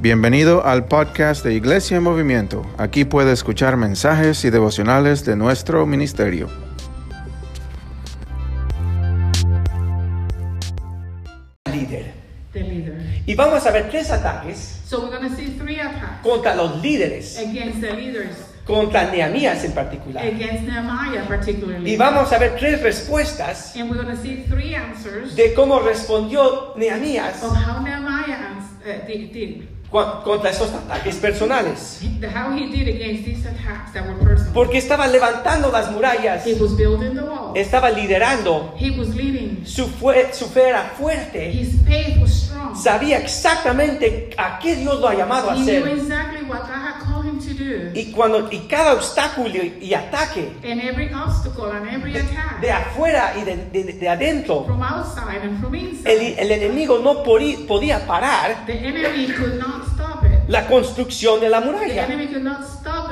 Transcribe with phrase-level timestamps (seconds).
[0.00, 2.64] Bienvenido al podcast de Iglesia en Movimiento.
[2.78, 6.48] Aquí puede escuchar mensajes y devocionales de nuestro ministerio.
[11.72, 12.12] líder.
[12.52, 13.00] the leader.
[13.26, 16.82] Y vamos a ver tres ataques So we're going to see three attacks contra los
[16.82, 18.36] líderes, against the leaders,
[18.66, 20.20] contra Nehemías en particular.
[20.24, 21.92] against Nehemiah particularly.
[21.92, 25.78] Y vamos a ver tres respuestas And we're going to see three answers de cómo
[25.80, 31.98] respondió Nehemías of how Nehemiah ans- uh, did, did, cu- contra esos ataques personales.
[32.20, 34.52] the- how he did against these attacks that were personal.
[34.52, 37.52] Porque estaba levantando las murallas, He was building the wall.
[37.56, 39.62] estaba liderando, He was leading.
[39.66, 42.76] su, fue- su fe era fuerte, His faith was strong.
[42.76, 45.98] sabía exactamente a qué Dios lo ha llamado a He knew hacer.
[45.98, 47.90] exactly what God had called him to do.
[47.94, 49.48] Y, cuando, y cada obstáculo
[49.80, 54.64] y, ataque And every obstacle and every attack de afuera y de, de- de adentro,
[54.66, 58.64] from outside and from inside, el, el enemigo no podía parar
[60.50, 62.04] la construcción de la The muralla.
[62.06, 62.26] enemy
[62.64, 63.08] stop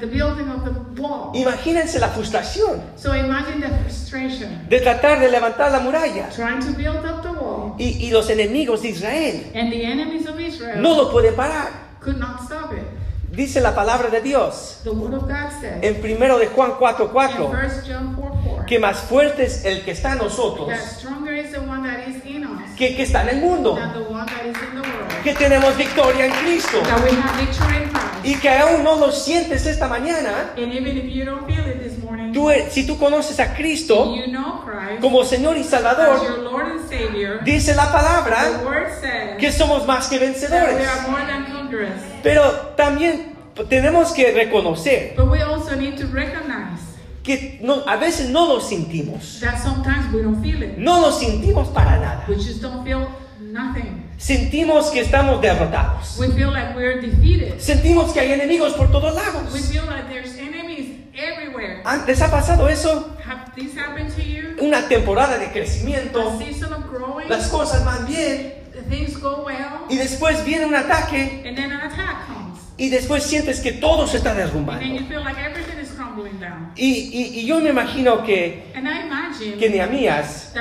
[0.00, 1.30] the, building of the wall.
[1.34, 4.66] Imagínense la frustración So imagine the frustration.
[4.68, 6.30] de tratar de levantar la muralla.
[6.30, 7.74] Trying to build up the wall.
[7.78, 11.68] Y, y los enemigos de Israel And the enemies of Israel no lo pueden parar.
[12.00, 12.82] could not stop it.
[13.30, 16.76] Dice la palabra de Dios The word of God says en primero de Juan in
[16.78, 21.00] 4:4 1 John 4 4 que más fuerte es el que está en nosotros that
[21.36, 23.76] is the one that is in us que el que está en el mundo.
[23.76, 24.79] than the one that is in the world.
[25.22, 26.80] Que tenemos victoria en Cristo.
[26.82, 28.24] That we have victory in Christ.
[28.24, 30.52] Y que aún no lo sientes esta mañana.
[30.56, 33.54] And even if you don't feel it this morning, Tú, e- si tú conoces a
[33.54, 37.40] Cristo you know Christ como Señor y as your Salvador, Lord and Savior.
[37.44, 40.86] dice la The palabra word says que somos más que that we vencedores.
[40.88, 42.00] are more than conquerors.
[42.22, 42.42] Pero
[42.76, 43.34] también
[43.68, 46.80] tenemos que reconocer But we also need to recognize
[47.24, 49.40] que no- a veces no lo sentimos.
[49.40, 50.78] that sometimes we don't feel it.
[50.78, 52.24] No lo sentimos para nada.
[52.28, 53.08] We just don't feel
[53.40, 54.04] nothing.
[54.20, 56.18] Sentimos que estamos derrotados.
[56.18, 57.58] We feel like we're defeated.
[57.58, 59.66] Sentimos que hay enemigos por todos We lados.
[59.70, 61.80] feel like there's enemies everywhere.
[61.86, 63.16] ¿Antes ha pasado eso?
[63.26, 64.56] Have this happened to you?
[64.60, 66.38] Una temporada de A crecimiento.
[66.38, 68.52] season of growing, Las cosas van bien.
[68.90, 71.42] things go well, Y después viene un ataque.
[71.46, 72.58] and then an attack comes.
[72.76, 74.38] Y después sientes que todo se está And
[74.80, 75.78] then you feel like everything
[76.76, 78.72] Y, y- y yo me imagino que,
[79.58, 80.52] que Nehemías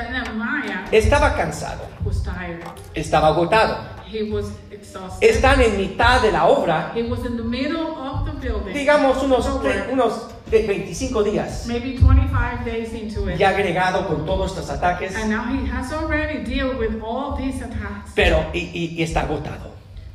[0.92, 1.88] estaba cansado.
[2.06, 2.64] was tired.
[2.94, 3.78] Estaba agotado.
[4.12, 5.28] He was exhausted.
[5.30, 6.92] Están en mitad de la obra.
[6.96, 8.74] He was in the middle of the building.
[8.74, 9.46] Digamos unos,
[9.92, 11.66] unos de 25 días.
[11.68, 13.38] maybe 25 days into it.
[13.38, 15.16] Ya agregado con todos estos ataques.
[15.16, 18.12] And now he has already dealt with all these attacks.
[18.16, 19.72] Pero y, y- y está agotado.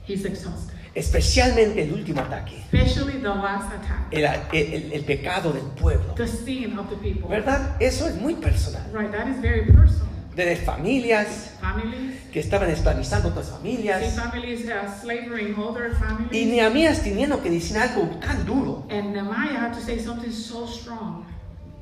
[0.09, 0.74] He's exhausted.
[0.95, 2.57] Especialmente el último ataque.
[2.73, 4.07] Especially the last attack.
[4.13, 6.15] El, el- el pecado del pueblo.
[6.15, 7.29] The sin of the people.
[7.29, 7.77] ¿Verdad?
[7.81, 8.83] Eso es muy personal.
[8.93, 10.09] Right, that is very personal.
[10.37, 14.15] De familias Families, que estaban esclavizando otras familias.
[14.17, 16.45] families uh, Y.
[16.47, 21.25] Nehemías teniendo que decir algo tan duro And Nehemiah had to say something so strong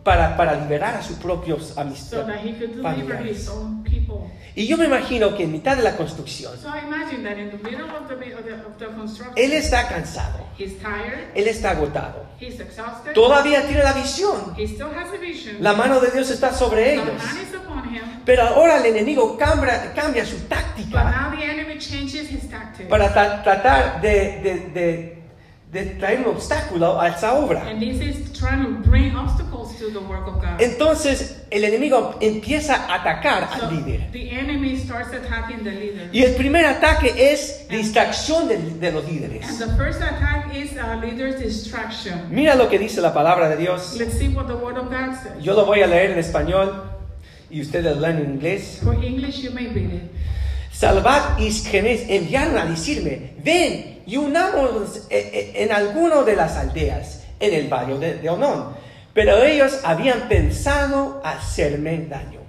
[0.02, 1.84] para, para liberar a sus propios so
[2.24, 3.50] deliver his familiares.
[4.54, 7.50] Y yo me imagino que en mitad de la construcción, So I imagine that in
[7.50, 11.48] the middle of the, of the, of the construction, él está cansado, he's tired, él
[11.48, 12.26] está agotado.
[12.38, 14.54] he's exhausted, Todavía tiene la visión.
[14.58, 15.56] he still has a vision.
[15.60, 17.08] La mano de Dios está sobre ellos.
[18.26, 22.88] Pero ahora el enemigo cambia, cambia su but táctica now the enemy changes his tactics.
[22.88, 24.10] para tra- tratar de,
[24.42, 25.21] de- de-
[25.72, 27.66] de traer un obstáculo a esa obra.
[27.66, 30.60] And this is trying to bring obstacles to the work of God.
[30.60, 34.10] Entonces el enemigo empieza a atacar So al líder.
[34.12, 36.10] the enemy starts attacking the leader.
[36.12, 39.58] Y el primer ataque es distracción de, de los And líderes.
[39.58, 42.28] the first attack is a leader's distraction.
[42.30, 43.96] Mira lo que dice la palabra de Dios.
[43.98, 45.42] Let's see what the word of God says.
[45.42, 46.82] Yo lo voy a leer en español
[47.50, 48.78] y ustedes leen en inglés.
[48.84, 50.02] For English, you may read it.
[50.82, 56.56] Salvad y genes enviaron a decirme, ven y unámonos eh, eh, en alguno de las
[56.56, 58.74] aldeas en el barrio de, de Onón.
[59.14, 62.40] Pero ellos habían pensado hacerme daño.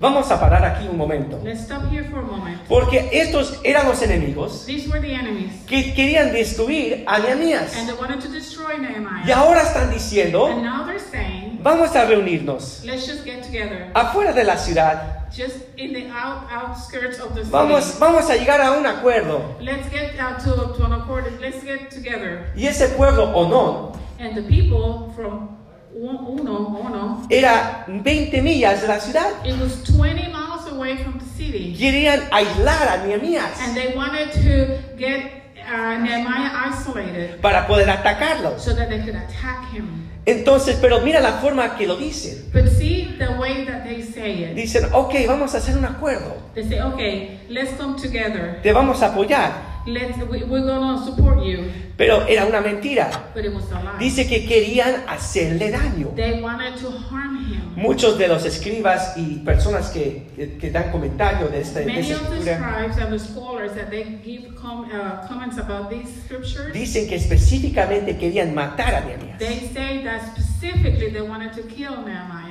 [0.00, 1.38] Vamos a parar aquí un momento.
[1.44, 2.62] Let's stop here for a moment.
[2.66, 5.52] Porque estos eran los enemigos These were the enemies.
[5.66, 7.76] que querían destruir a Nehemías.
[7.76, 9.36] And they wanted to destroy Y Nehemiah.
[9.36, 13.90] ahora están And diciendo, now they're saying, vamos a reunirnos let's just get together.
[13.94, 15.16] afuera de la ciudad.
[15.30, 17.50] Just in the out, outskirts of the city.
[17.52, 19.54] Vamos, vamos a llegar a un acuerdo.
[19.60, 21.24] Let's get out to, to an accord.
[21.40, 22.50] Let's get together.
[22.56, 25.56] Y ese pueblo Onón And the people from
[25.94, 29.30] Uno, Uno, era 20 millas de la ciudad.
[29.44, 31.76] it was 20 miles away from the city.
[31.78, 35.30] Querían aislar a Nehemías And they wanted to get
[35.64, 38.58] uh, Nehemiah isolated para poder atacarlo.
[38.58, 40.09] so that they could attack him.
[40.30, 42.44] Entonces, pero mira la forma que lo dicen.
[42.52, 44.54] But see the way that they say it.
[44.54, 46.36] Dicen, ok, vamos a hacer un acuerdo.
[46.54, 48.60] They say, okay, let's come together.
[48.62, 49.69] Te vamos a apoyar.
[49.86, 51.70] Let's, we, we're support you.
[51.96, 53.10] Pero era una mentira.
[53.34, 53.98] But it was a lie.
[53.98, 56.14] Dice que querían hacerle daño.
[56.16, 57.60] They wanted to harm him.
[57.76, 62.00] Muchos de los escribas y personas que, que- que dan comentarios de, esta, de Many
[62.00, 65.88] esta of the escritura scribes and the scholars that they give com, uh, comments about
[65.88, 69.38] these scriptures, dicen que específicamente querían matar a Nehemías.
[69.38, 72.49] they say that specifically they wanted to kill Nehemiah.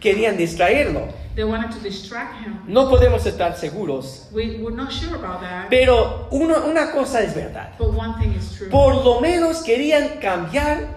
[0.00, 1.08] Querían distraerlo.
[1.36, 2.58] They wanted to distract him.
[2.66, 4.28] No podemos estar seguros.
[4.32, 7.76] We, we're not sure about that, Pero uno- una cosa es verdad.
[7.78, 8.68] but one thing is true.
[8.68, 10.88] Por lo menos querían cambiar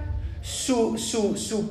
[0.42, 1.70] su, su, su,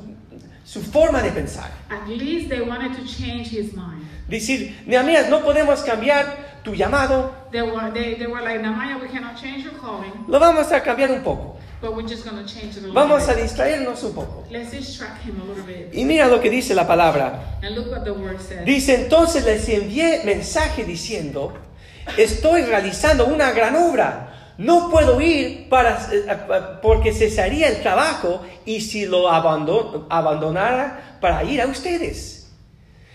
[0.63, 1.69] su forma de pensar.
[1.89, 4.05] At least they wanted to change his mind.
[4.29, 9.09] Decir, Nehemías, no podemos cambiar tu llamado, They were, they, they were like, Nehemiah, we
[9.09, 11.57] cannot change your calling, lo vamos a cambiar un poco.
[11.83, 14.45] But we're just going to change it a little Vamos a distraernos un poco.
[14.49, 15.93] Let's distract him a little bit.
[15.93, 17.59] Y mira lo que dice la palabra.
[17.61, 18.65] And look what the word says.
[18.65, 21.53] Dice, entonces les envié mensaje diciendo,
[22.17, 24.29] estoy realizando una gran obra.
[24.57, 31.17] No puedo ir para, eh, eh, porque cesaría el trabajo y si lo abandon- abandonara
[31.19, 32.51] para ir a ustedes.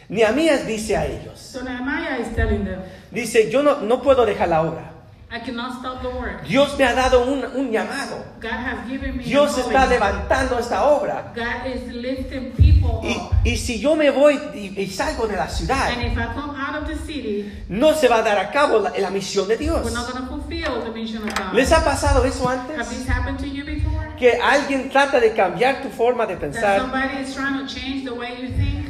[0.08, 2.80] Nehemías dice a ellos, So Nehemiah is telling them,
[3.10, 4.92] dice, yo no, no puedo dejar la obra.
[5.30, 6.42] I cannot stop the work.
[6.46, 8.24] Dios me ha dado un, un llamado.
[8.40, 11.34] God has given me Dios está levantando esta obra.
[11.36, 13.32] God is lifting people Y, up.
[13.44, 16.56] y si yo me voy y, y salgo de la ciudad, And if I come
[16.58, 19.58] out of the city, no se va a dar a cabo la, la misión de
[19.58, 19.84] Dios.
[19.84, 21.52] we're not going to fulfill the mission of God.
[21.52, 22.88] ¿Les ha pasado eso Have antes?
[22.88, 23.87] this happened to you before?
[24.18, 26.82] Que alguien trata de cambiar tu forma de pensar.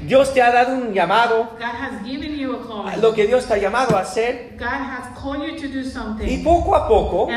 [0.08, 3.52] Dios te ha dado un llamado, God has given you a lo que Dios te
[3.52, 5.82] ha llamado a hacer, God has called you to do
[6.24, 7.28] y poco a poco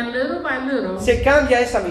[1.02, 1.84] se cambia esa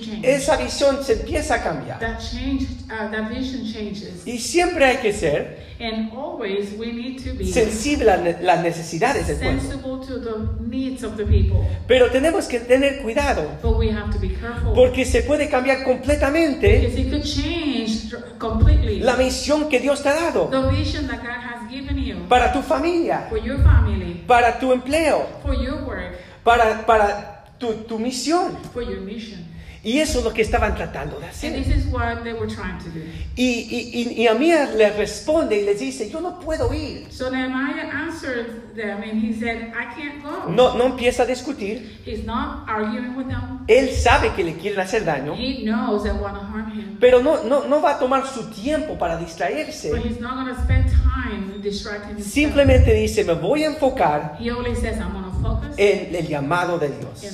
[0.00, 0.20] change.
[0.22, 1.98] Esa visión se empieza a cambiar.
[2.00, 4.26] Uh, that vision changes.
[4.26, 9.26] Y siempre hay que ser And always we need to be sensible a las necesidades
[9.26, 10.00] del pueblo.
[10.06, 11.60] to the needs of the people.
[11.86, 14.74] Pero tenemos que tener cuidado, But we have to be careful.
[14.74, 20.02] porque se puede cambiar completamente Because it could change dr- completely la misión que Dios
[20.02, 23.58] te ha dado the vision that God has given you para tu familia, for your
[23.62, 28.56] family, para tu empleo, for your work, para, para tu, tu misión.
[28.72, 29.46] for your mission.
[29.82, 31.52] Y eso es lo que estaban tratando de And hacer.
[31.64, 33.00] this is what they were trying to do.
[33.34, 37.06] Y, y, y, y Amías le responde y les dice, yo no puedo ir.
[37.10, 40.50] So Nehemiah answered them and he said, I can't go.
[40.50, 41.98] No, no empieza a discutir.
[42.04, 43.64] He's not arguing with them.
[43.68, 46.98] Él sabe que le quieren hacer daño, He knows they want to harm him.
[47.00, 49.90] pero no, no, no va a tomar su tiempo para distraerse.
[49.90, 52.32] But he's not going to spend time distracting himself.
[52.34, 56.88] Simplemente dice, me voy a enfocar He only says, I'm focus en el llamado de
[56.88, 57.24] Dios.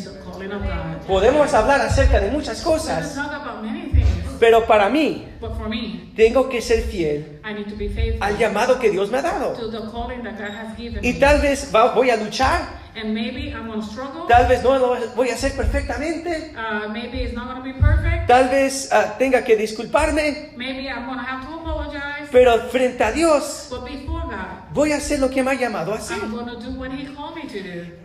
[1.07, 3.19] Podemos hablar acerca de muchas cosas,
[4.39, 5.27] pero para mí
[6.15, 7.41] tengo que ser fiel
[8.21, 9.57] al llamado que Dios me ha dado.
[11.03, 14.23] Y tal vez voy a luchar, And maybe I'm to struggle.
[14.27, 18.27] tal vez no lo voy a hacer perfectamente, Uh, maybe it's not to be perfect.
[18.27, 22.31] tal vez ah, tenga que disculparme, Maybe I'm to have to apologize.
[22.33, 24.16] pero frente a Dios But before
[24.73, 26.19] voy a hacer lo que me ha llamado a hacer.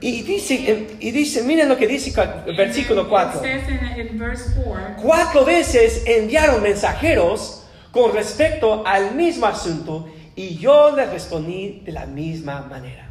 [0.02, 2.14] Y dice, eh, y dice, miren lo que dice
[2.48, 3.42] el versículo And 4.
[3.42, 10.08] It says in, in verse 4 Cuatro veces enviaron mensajeros con respecto al mismo asunto
[10.36, 13.10] y yo les respondí de la misma manera.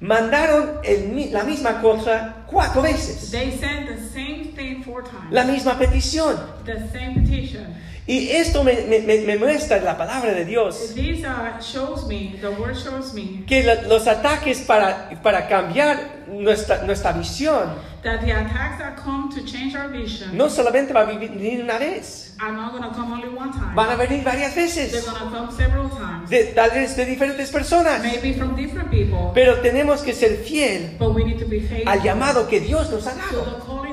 [0.00, 5.30] Mandaron el la misma cosa cuatro veces, They said the same thing four times.
[5.30, 6.36] la misma petición.
[6.64, 7.74] The same petition.
[8.06, 12.36] Y esto me, me- me- me muestra la palabra de Dios, This uh, shows me,
[12.40, 17.68] the word shows me, que la- los ataques para, para cambiar nuestra, nuestra visión
[18.02, 21.78] that the attacks that come to change our vision no solamente va a venir una
[21.78, 23.74] vez, are not come only one time.
[23.74, 26.30] van a venir varias veces, come several times.
[26.30, 28.02] de, tal vez de diferentes personas.
[28.02, 29.30] Maybe from different people.
[29.34, 32.90] Pero tenemos que ser fiel But we need to be faithful al llamado que Dios
[32.90, 33.44] nos ha dado.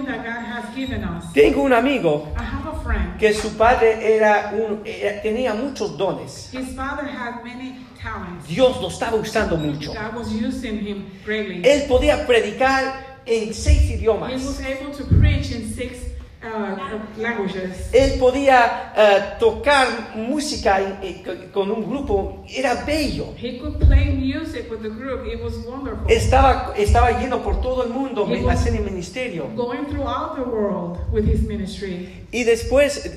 [0.08, 1.32] That God has given us.
[1.34, 3.18] Tengo un amigo I have a friend.
[3.20, 6.50] que su padre era un, era- tenía muchos dones.
[6.52, 8.48] His father had many talents.
[8.48, 9.94] Dios lo estaba usando mucho.
[9.94, 11.62] God was using him greatly.
[11.64, 14.32] Él podía predicar en seis He idiomas.
[14.46, 16.00] was able to preach in six
[16.44, 17.90] uh, languages.
[17.94, 22.44] Él podía eh, tocar música en- en- con un grupo.
[22.50, 23.34] Era bello.
[23.42, 25.26] He could play music with the group.
[25.26, 26.06] It was wonderful.
[26.10, 26.74] Estaba,
[27.44, 29.48] por todo el mundo haciendo el ministerio.
[29.56, 32.26] Going throughout the world with his ministry.
[32.32, 33.10] Y después,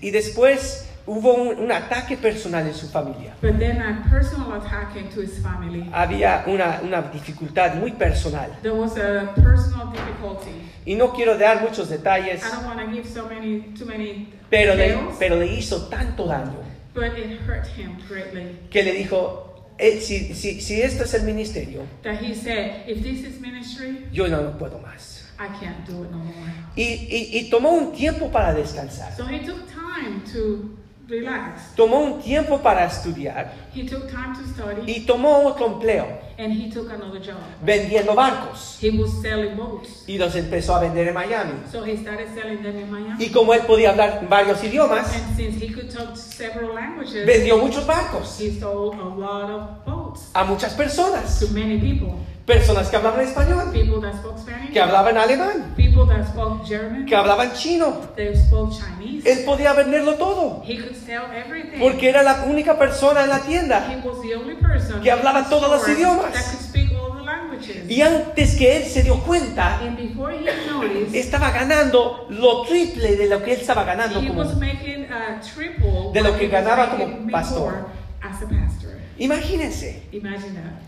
[0.00, 3.34] y después hubo un, un ataque personal en su familia.
[3.40, 5.88] But then a personal attack came to his family.
[5.92, 8.50] Había una, una dificultad muy personal.
[8.62, 10.50] There was a personal difficulty.
[10.84, 14.28] Y no quiero dar muchos detalles, I don't want to give so many, too many
[14.48, 18.56] pero le, details, pero le hizo tanto daño but it hurt him greatly.
[18.70, 23.02] que le dijo, eh, si, si, si esto es el ministerio, that he said, if
[23.02, 25.24] this is ministry, yo no lo puedo más.
[25.38, 26.50] I can't do it no more.
[26.76, 29.14] Y, y, y tomó un tiempo para descansar.
[29.14, 31.74] So he took time to relax.
[31.76, 36.06] Tomó un tiempo para estudiar He took time to study y tomó otro empleo
[36.38, 37.36] and he took another job.
[37.62, 40.04] vendiendo barcos He was selling boats.
[40.06, 41.52] y los empezó a vender en Miami.
[41.70, 43.24] So he started selling them in Miami.
[43.24, 47.56] Y como él podía hablar varios idiomas, And since he could talk several languages, vendió
[47.58, 51.38] muchos barcos he sold a lot of boats a muchas personas.
[51.40, 52.14] to many people.
[52.46, 57.04] Personas que hablaban español, People that spoke Spanish, que hablaban alemán, people that spoke German,
[57.04, 58.02] que hablaban chino.
[58.14, 59.28] they spoke Chinese.
[59.28, 61.80] Él podía venderlo todo He could sell everything.
[61.80, 63.88] porque era la única persona en la tienda.
[63.90, 66.32] he was the only person que hablaba todos los idiomas.
[66.32, 67.90] that could speak all the languages.
[67.90, 73.16] Y antes que él se dio cuenta, And before he noticed, estaba ganando lo triple
[73.16, 74.42] de lo que él estaba ganando he como...
[74.42, 77.86] was making a triple de lo what que he was ganaba making como pastor.
[78.22, 78.92] As a pastor.
[79.18, 80.04] Imagínense.
[80.12, 80.85] Imagine that.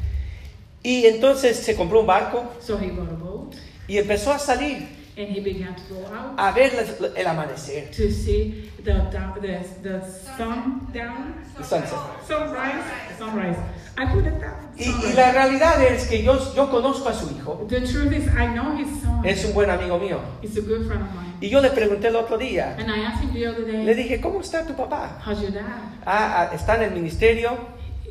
[0.82, 3.54] Y entonces se compró un barco So he bought a boat
[3.88, 7.90] y empezó a salir and he began to go out a ver la- el amanecer.
[7.90, 10.00] to see the, the, the
[10.37, 11.99] sun down, The sunset.
[12.26, 12.85] sunrise,
[13.18, 13.56] sunrise.
[13.97, 14.54] I put it down.
[14.78, 17.66] Y, la realidad es que yo, yo conozco a su hijo.
[17.68, 19.26] The truth is, I know his son.
[19.26, 20.20] Es un buen amigo mío.
[20.40, 21.35] He's a good friend of mine.
[21.40, 23.94] Y yo le pregunté el otro día, And I asked him the other le day,
[23.94, 25.20] dije, ¿cómo está tu papá?
[25.26, 25.64] how's your dad?
[26.06, 27.58] Ah, ah, está en el ministerio,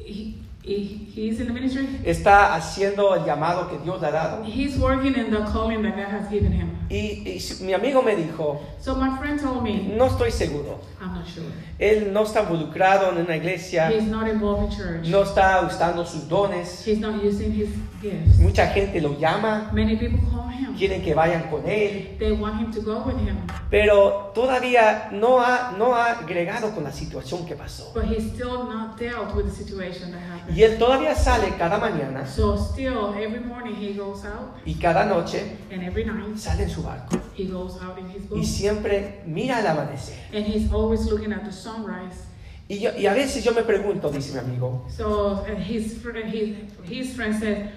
[0.05, 0.35] He,
[0.67, 1.87] he, he's in the ministry.
[2.03, 4.43] está haciendo el llamado que Dios le ha dado.
[4.43, 6.71] He's working in the calling that God has given him.
[6.89, 10.79] Y, y mi amigo me dijo, So my friend told me, no estoy seguro.
[11.01, 11.43] I'm not sure.
[11.79, 15.07] Él no está involucrado en una iglesia, He's not involved in church.
[15.07, 16.85] no está usando sus dones.
[16.85, 17.69] He's not using his
[18.01, 18.37] gifts.
[18.39, 20.46] Mucha gente lo llama, Many people call.
[20.77, 23.37] Quieren que vayan con él, They want him to go with him.
[23.69, 27.91] pero todavía no ha, no ha agregado con la situación que pasó.
[27.93, 30.57] But he's still not dealt with the situation that happened.
[30.57, 35.05] Y él todavía sale cada mañana So still, every morning he goes out, y cada
[35.05, 38.43] noche and every night sale en su barco he goes out in his y boat.
[38.43, 40.15] siempre mira el amanecer.
[40.33, 42.25] And he's always looking at the sunrise.
[42.69, 46.25] Y, yo- y a veces yo me pregunto, dice mi amigo, So and his friend,
[46.33, 47.71] his, his friend said,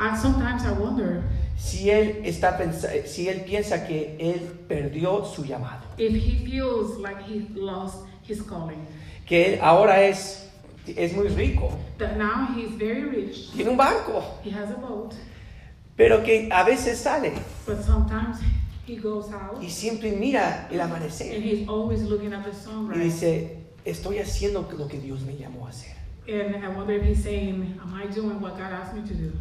[0.00, 1.22] I, sometimes I wonder
[1.58, 6.98] si él, está pensa- si él piensa que él perdió su llamado, if he feels
[6.98, 8.80] like he lost his calling.
[9.26, 10.48] que él ahora es,
[10.86, 13.50] es muy rico, That now he's very rich.
[13.52, 15.12] tiene un barco, He has a boat,
[15.96, 17.32] pero que a veces sale
[17.66, 18.38] but sometimes
[18.86, 22.54] he goes out y siempre mira el and amanecer he's always looking at the y
[22.54, 23.04] sunrise.
[23.04, 25.94] dice, estoy haciendo lo que Dios me llamó a hacer.
[26.26, 29.32] And I wonder if he's saying, Am I doing what God asked me to do?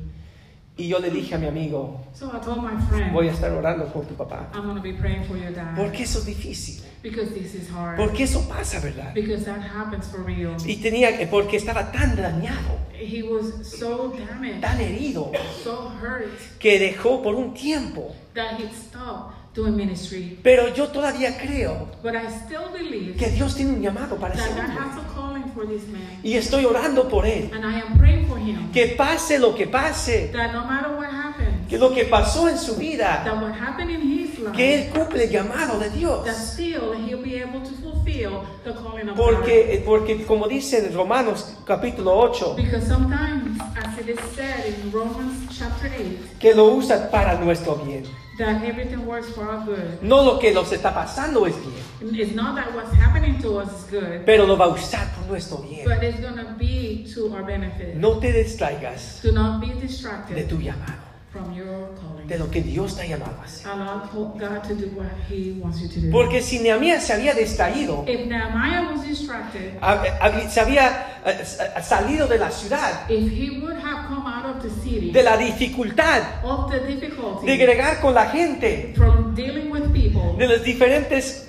[0.80, 3.52] Y yo le dije a mi amigo, So I told my friend, voy a estar
[3.52, 5.76] orando por tu papá, I'm to be praying for your dad.
[5.76, 7.98] porque eso es difícil, Because this is hard.
[7.98, 9.14] porque eso pasa, ¿verdad?
[9.14, 10.56] Because that happens for real.
[10.66, 15.32] Y tenía, porque estaba tan dañado, He was so damaged, tan herido,
[15.64, 18.16] so hurt, que dejó por un tiempo.
[18.34, 20.38] that he stopped doing ministry.
[20.44, 24.44] Pero yo todavía creo But I still believe que Dios tiene un llamado para ese
[24.44, 24.79] that God hombre.
[24.79, 26.20] has a calling for this man.
[26.24, 27.50] Y estoy orando por él.
[27.53, 28.72] And I am praying for him.
[28.72, 32.58] Que pase lo que pase, That no matter what happens, que lo que pasó en
[32.58, 36.24] su vida, that what happened in his life, que él cumple el llamado de Dios.
[36.25, 39.25] that still he'll be able to fulfill the calling of God.
[39.36, 44.91] Porque, porque como dice en Romanos capítulo 8, Because sometimes, as it is said in
[44.91, 48.03] Romans chapter 8, que lo usa para nuestro bien.
[48.39, 50.01] That everything works for our good.
[50.01, 53.69] No lo que nos está pasando es bien, It's not that what's happening to us
[53.69, 55.86] is good, pero lo va a usar por nuestro bien.
[55.86, 57.96] but it's to be to our benefit.
[57.96, 62.28] No te distraigas Do not be de distracted tu llamado, from your calling.
[62.28, 63.68] de lo que Dios te ha llamado a hacer.
[63.70, 64.02] Allow
[64.38, 66.12] God to do what He wants you to do.
[66.12, 71.38] Porque si Nehemías se había distraído, If Nehemiah was distracted, hab- hab- se había eh,
[71.42, 75.24] s- salido de la ciudad, if he would have come out of the city, de
[75.24, 80.64] la dificultad of the de agregar con la gente, from dealing with people, de las
[80.64, 81.49] diferentes eh,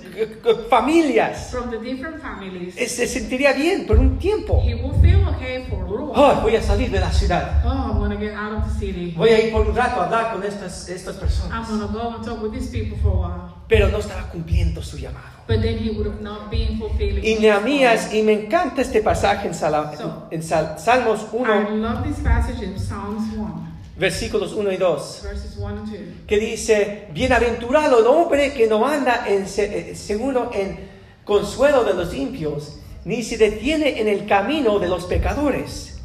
[0.69, 4.61] familias, from the different families, eh, se sentiría bien por un tiempo.
[4.63, 6.37] he will feel okay for a little while.
[6.37, 7.61] Oh, voy a salir de la ciudad.
[7.65, 7.69] Oh,
[8.03, 9.13] I'm get out of the city.
[9.17, 11.67] Voy a ir por un rato a hablar con estas, estas I'm personas.
[11.67, 13.53] going to go and talk with these people for a while.
[13.67, 15.25] Pero no estaba cumpliendo su llamado.
[15.47, 17.23] But then he would have not been fulfilling.
[17.23, 22.19] Y Nehemías, me encanta este pasaje en, Sala- en Sal- Salmos I 1, love this
[22.19, 23.70] passage in Psalms 1,
[24.01, 25.21] versículos 1 y 2.
[25.23, 25.99] verses 1 and 2.
[26.27, 30.79] que dice, bienaventurado el hombre que no anda en se- eh, seguro en
[31.23, 35.99] consuelo de los impios, ni se detiene en el camino de los pecadores,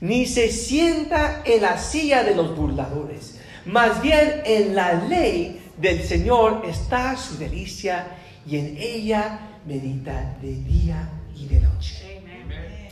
[0.00, 6.02] ni se sienta en la silla de los burladores, más bien en la ley del
[6.02, 8.06] Señor está su delicia
[8.46, 12.20] y en ella medita de día y de noche.
[12.44, 12.88] Amen.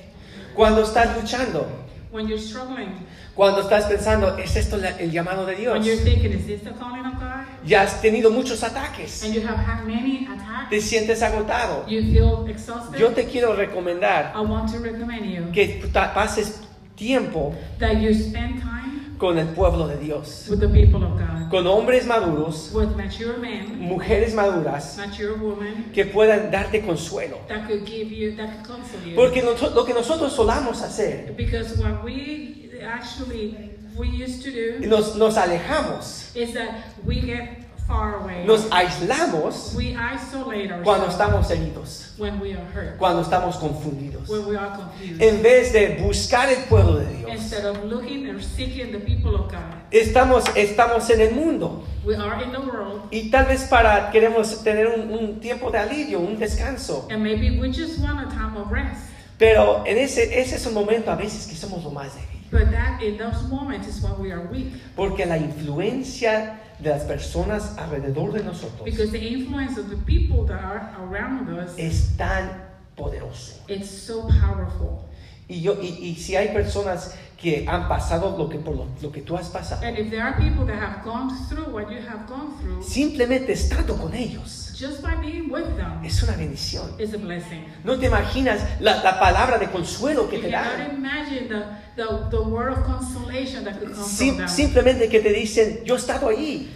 [0.54, 1.66] Cuando estás luchando,
[2.12, 2.88] when you're struggling,
[3.34, 5.72] Cuando estás pensando, ¿es esto la- el llamado de Dios?
[5.74, 7.44] when you're thinking, is this the calling of God?
[7.64, 9.22] Ya has tenido muchos ataques.
[9.24, 11.84] And you have had many attacks, Te sientes agotado.
[11.88, 12.98] you feel exhausted.
[12.98, 16.60] Yo te quiero recomendar I want to recommend you que pases
[16.96, 18.79] tiempo that you spend time
[19.20, 20.48] con el pueblo de Dios.
[20.48, 25.90] with the people of God, Con hombres maduros, with mature men, mujeres maduras, mature women
[25.92, 27.38] que puedan darte consuelo.
[27.48, 29.14] that could give you, that could console you.
[29.14, 35.16] Porque lo que nosotros solamos hacer, Because what we actually we used to do nos,
[35.16, 36.70] nos alejamos, is that
[37.04, 38.44] we get far away.
[38.46, 44.28] nos aislamos we isolate ourselves cuando estamos heridos, when we are hurt, cuando estamos confundidos.
[44.28, 45.20] when we are confused.
[45.22, 49.34] En vez de buscar el pueblo de Dios, Instead of looking or seeking the people
[49.34, 49.60] of God,
[49.90, 51.84] estamos, estamos en el mundo.
[52.04, 55.78] we are in the world, Y tal vez para queremos tener un, un tiempo de
[55.78, 57.08] alivio, un descanso.
[57.10, 59.08] and maybe we just want a time of rest.
[59.38, 62.40] Pero en ese, ese es un momento a veces que somos lo más débil.
[62.52, 67.04] But that in those moments is when we are weak, Porque la influencia de las
[67.04, 72.16] personas alrededor de nosotros because the influence of the people that are around us es
[72.16, 72.50] tan
[72.96, 73.56] poderoso.
[73.68, 75.06] it's so powerful.
[75.48, 79.10] Y, yo, y, y si hay personas que han pasado lo que, por lo, lo
[79.10, 81.98] que tú has pasado, And if there are people that have gone through what you
[81.98, 86.98] have gone through, simplemente estando con ellos just by being with them es una bendición.
[86.98, 87.64] is a blessing.
[87.84, 91.02] No te imaginas la, la palabra de consuelo que You te dan.
[91.48, 91.64] the,
[91.96, 94.48] the, the word of consolation that could come Sim- from them.
[94.48, 96.68] simplemente que te dicen, yo he estado allí.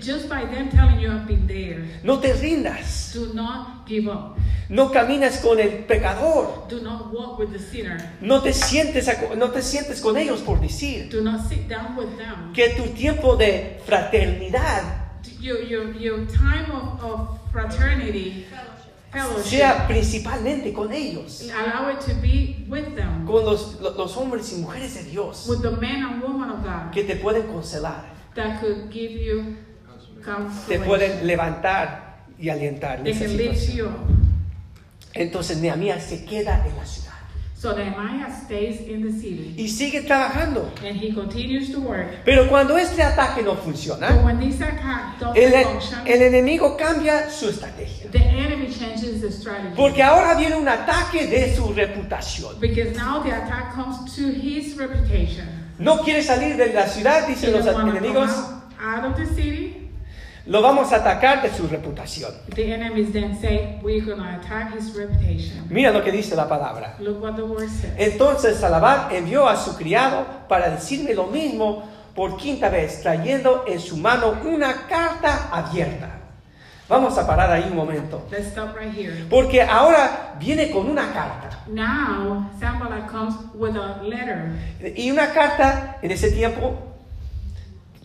[0.00, 1.84] Just by them telling you I've been there.
[2.04, 3.12] No te rindas.
[3.12, 4.36] Do not give up.
[4.68, 6.68] No caminas con el pecador.
[6.68, 7.98] Do not walk with the sinner.
[8.20, 11.96] No te sientes, a- no te sientes con ellos por decir Do not sit down
[11.96, 12.52] with them.
[12.54, 14.99] que tu tiempo de fraternidad
[15.40, 18.46] Your, your, your time of, of fraternity,
[19.12, 24.16] fellowship, sea principalmente con ellos, allow it to be with them, con los, lo- los
[24.16, 25.46] hombres y mujeres de Dios.
[25.48, 26.92] With the men and women of God.
[26.92, 29.56] Que te pueden consolar, that could give you
[30.68, 33.00] te pueden levantar y alientar.
[33.00, 33.96] en esa situación.
[35.14, 37.09] Entonces Nehemías se queda en la ciudad
[37.60, 40.70] So Nehemiah stays in the city y sigue trabajando.
[40.82, 42.06] and he continues to work.
[42.24, 45.36] Pero cuando este ataque no But funciona, when this attack doesn't
[46.06, 48.10] el, enemigo cambia su estrategia.
[48.12, 49.74] the enemy changes the strategy.
[49.76, 52.58] Porque ahora viene un ataque de su reputación.
[52.58, 55.46] Because now the attack comes to his reputation.
[55.78, 58.30] No quiere salir de la ciudad, dicen los enemigos.
[58.80, 59.79] out of the city.
[60.50, 62.32] Lo vamos a atacar de su reputación.
[62.56, 65.68] The enemies then say, We're going to attack his reputation.
[65.70, 66.96] Mira lo que dice la palabra.
[66.98, 67.92] Look what the word says.
[67.96, 71.84] Entonces Salabán envió a su criado para decirme lo mismo
[72.16, 76.18] por quinta vez, trayendo en su mano una carta abierta.
[76.88, 78.26] Vamos a parar ahí un momento.
[78.32, 79.26] Let's stop right here.
[79.30, 81.60] Porque ahora viene con una carta.
[81.68, 82.50] Now,
[83.08, 84.50] comes with a letter.
[84.96, 86.89] Y una carta en ese tiempo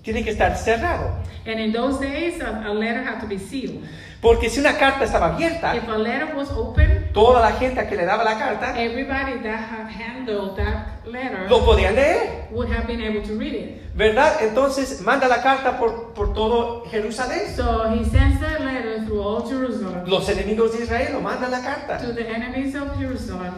[0.06, 1.10] tiene que estar cerrado.
[1.46, 3.84] And in those days, a, a letter had to be sealed.
[4.22, 7.96] Porque si una carta estaba abierta, If a letter was open, toda la gente que
[7.96, 12.48] le daba la carta everybody that had handled that letter lo podía leer.
[12.52, 13.82] would have been able to read it.
[13.96, 14.42] ¿Verdad?
[14.42, 17.56] Entonces manda la carta por, por todo Jerusalén.
[17.56, 21.62] So he sends that letter through all Jerusalem Los enemigos de Israel lo mandan la
[21.62, 22.00] carta.
[22.00, 23.54] to the enemies of Jerusalem.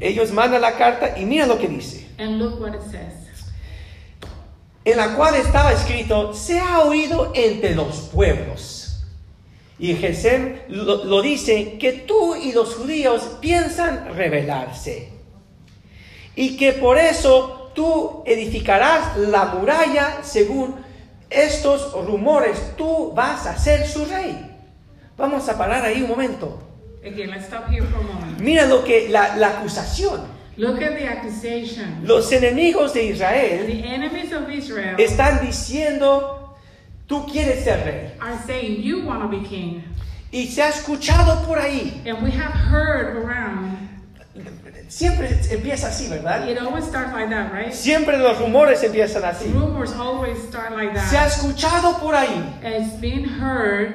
[0.00, 2.06] Ellos mandan la carta y mira lo que dice.
[2.18, 3.12] And look what it says.
[4.86, 9.02] En la cual estaba escrito, se ha oído entre los pueblos.
[9.80, 15.10] Y Gesem lo, lo dice, que tú y los judíos piensan rebelarse.
[16.36, 20.76] Y que por eso tú edificarás la muralla según
[21.30, 22.76] estos rumores.
[22.76, 24.56] Tú vas a ser su rey.
[25.16, 26.62] Vamos a parar ahí un momento.
[27.04, 28.40] Again, let's stop here for a moment.
[28.40, 30.35] Mira lo que la, la acusación.
[30.58, 32.02] Look at the accusation.
[32.06, 36.56] Los enemigos de Israel The enemies of Israel están diciendo,
[37.06, 38.10] tú quieres ser rey.
[38.20, 39.82] are saying, You want to be king.
[40.32, 42.02] Y se ha escuchado por ahí.
[42.06, 43.76] And we have heard around,
[44.88, 46.48] Siempre empieza así, ¿verdad?
[46.48, 47.72] it always starts like that, right?
[47.72, 49.50] Siempre los rumores empiezan así.
[49.52, 51.32] Rumors always start like Se ha that.
[51.32, 53.94] escuchado por ahí It's been heard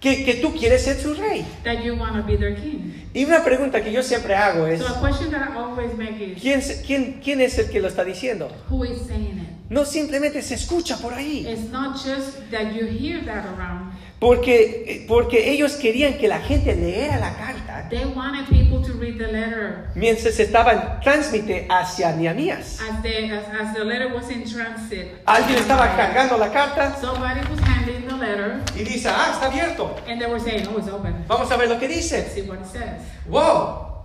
[0.00, 1.44] que, que tú quieres ser su rey.
[1.64, 2.92] that you want to be their king.
[3.14, 6.20] Y una pregunta que yo siempre hago es, So a question that I always make
[6.20, 8.50] is, ¿quién, quién, quién es el que lo está diciendo?
[8.70, 9.70] Who is saying it?
[9.70, 11.46] No simplemente se escucha por ahí.
[11.46, 13.85] It's not just that you hear that around.
[14.18, 19.18] Porque, porque ellos querían que la gente leera la carta They wanted people to read
[19.18, 22.80] the letter mientras estaban transmite hacia Nehemías.
[22.80, 25.08] as the, as, as the letter was in transit.
[25.26, 29.94] Alguien estaba cargando la carta Somebody was handing the letter y dice, ah, está abierto.
[30.08, 31.14] and they were saying, Oh, it's open.
[31.28, 32.18] Vamos a ver lo que dice.
[32.18, 33.02] Let's see what it says.
[33.28, 34.04] Wow.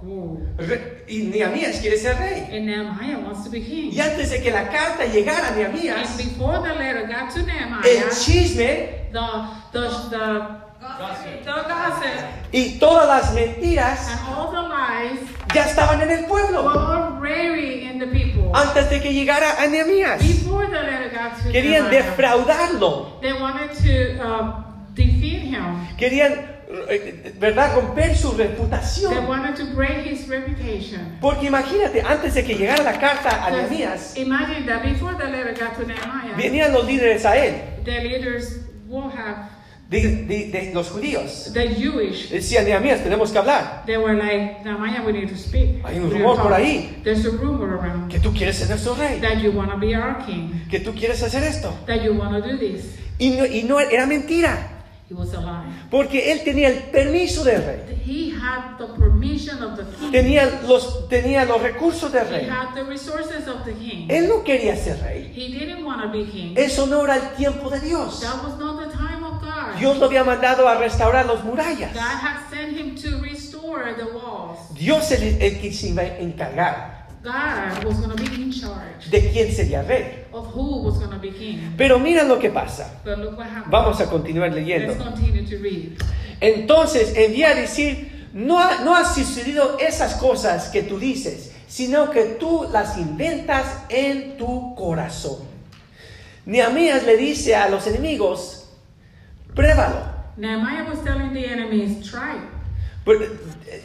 [0.57, 2.49] Re- y Nehemías quiere ser rey.
[2.51, 3.91] And Nehemiah wants to be king.
[3.93, 8.09] Y antes de que la carta llegara a Nehemías, before the letter got to el
[8.09, 9.00] chisme
[12.51, 15.19] y todas las mentiras and all the lies
[15.53, 16.69] ya estaban en el pueblo
[18.53, 20.19] antes de que llegara a Nehemías.
[20.19, 23.31] Before the letter got to Querían defraudarlo, they
[25.03, 25.87] him.
[25.97, 26.33] querían,
[26.89, 29.27] eh, ¿verdad?, romper su They reputación.
[29.27, 31.17] wanted to break his reputation.
[31.21, 34.15] Porque imagínate, antes de que llegara la carta a Nehemías,
[36.37, 39.49] venían los líderes a él, the leaders will have
[39.89, 41.51] de, de- de los judíos.
[41.53, 42.29] the Jewish.
[42.29, 45.83] Decían, Nehemías, tenemos que hablar, They were like, Nehemiah, we need to speak.
[45.83, 47.01] Hay un We rumor por ahí.
[47.03, 49.95] There's a rumor around que tú quieres ser nuestro rey, that you want to be
[49.95, 51.73] our king, que tú quieres hacer esto.
[51.87, 52.97] that you want to do this.
[53.19, 54.80] Y no, y no era mentira,
[55.11, 55.65] It was a lie.
[55.89, 60.09] porque él tenía el permiso del rey, He had the permission of the king.
[60.11, 62.49] tenía los, tenía los recursos del He rey.
[62.49, 64.07] had the resources of the king.
[64.09, 65.33] Él no quería ser rey.
[65.35, 66.53] He didn't want to be king.
[66.57, 68.21] Eso no era el tiempo de Dios.
[68.21, 69.77] That was not the time of God.
[69.77, 71.93] Dios lo había mandado a restaurar las murallas.
[71.93, 74.59] God had sent him to restore the walls.
[74.73, 78.51] Dios es el, el que se iba a encargar God was going to be in
[78.51, 80.25] charge de quién sería rey.
[80.33, 81.73] of who was going to be king.
[81.77, 82.89] Pero mira lo que pasa.
[83.03, 83.71] But look what happened.
[83.71, 84.93] Vamos a continuar leyendo.
[84.93, 85.97] Let's continue to read.
[86.39, 92.09] Entonces envía a decir, no ha, no ha sucedido esas cosas que tú dices, sino
[92.09, 95.39] que tú las inventas en tu corazón.
[96.45, 98.67] Nehemías le dice a los enemigos,
[99.53, 102.39] pruébalo, Nehemiah was telling the enemies, try.
[103.05, 103.25] Pero,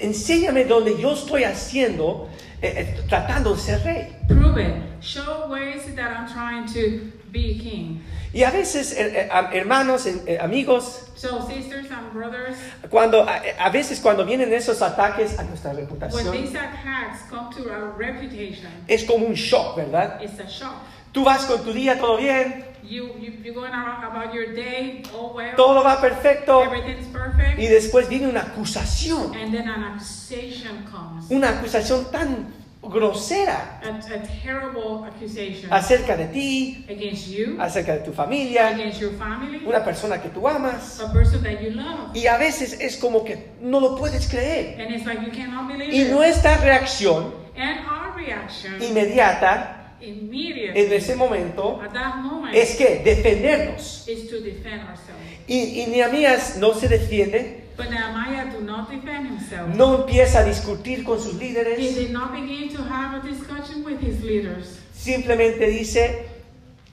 [0.00, 2.28] enséñame donde yo estoy haciendo,
[2.62, 4.16] eh, eh, tratando de ser rey.
[4.28, 4.74] Prove it.
[5.00, 8.02] Show ways that I'm trying to be king.
[8.32, 10.06] Y a veces, eh, eh, hermanos,
[10.40, 12.58] amigos, So, sisters and brothers,
[12.90, 17.50] cuando, a, a veces cuando vienen esos ataques a nuestra when reputación, these attacks come
[17.54, 20.20] to our reputation, es como un shock, ¿verdad?
[20.20, 20.74] it's a shock.
[21.12, 25.32] Tú vas con tu día todo bien, You, you, you're going about your day, oh
[25.34, 30.84] well, todo va perfecto, everything's perfect, y después viene una acusación, and then an accusation
[30.90, 31.30] comes.
[31.30, 38.00] una acusación tan grosera A, a terrible accusation acerca de ti, against you, acerca de
[38.04, 41.00] tu familia, against your family, una persona que tú amas.
[41.00, 42.14] a person that you love.
[42.14, 44.80] Y a veces es como que no lo puedes creer.
[44.80, 46.10] And it's like you cannot believe Y it.
[46.12, 51.80] nuestra reacción And our reaction inmediata en ese momento
[52.52, 54.06] es que defendernos.
[54.08, 55.22] is to defend ourselves.
[55.48, 59.68] Y, y Nehemías no se defiende, But Nehemiah do not defend himself.
[59.74, 63.84] no empieza a discutir con sus He líderes, did not begin to have a discussion
[63.84, 64.78] with his leaders.
[64.94, 66.26] simplemente dice,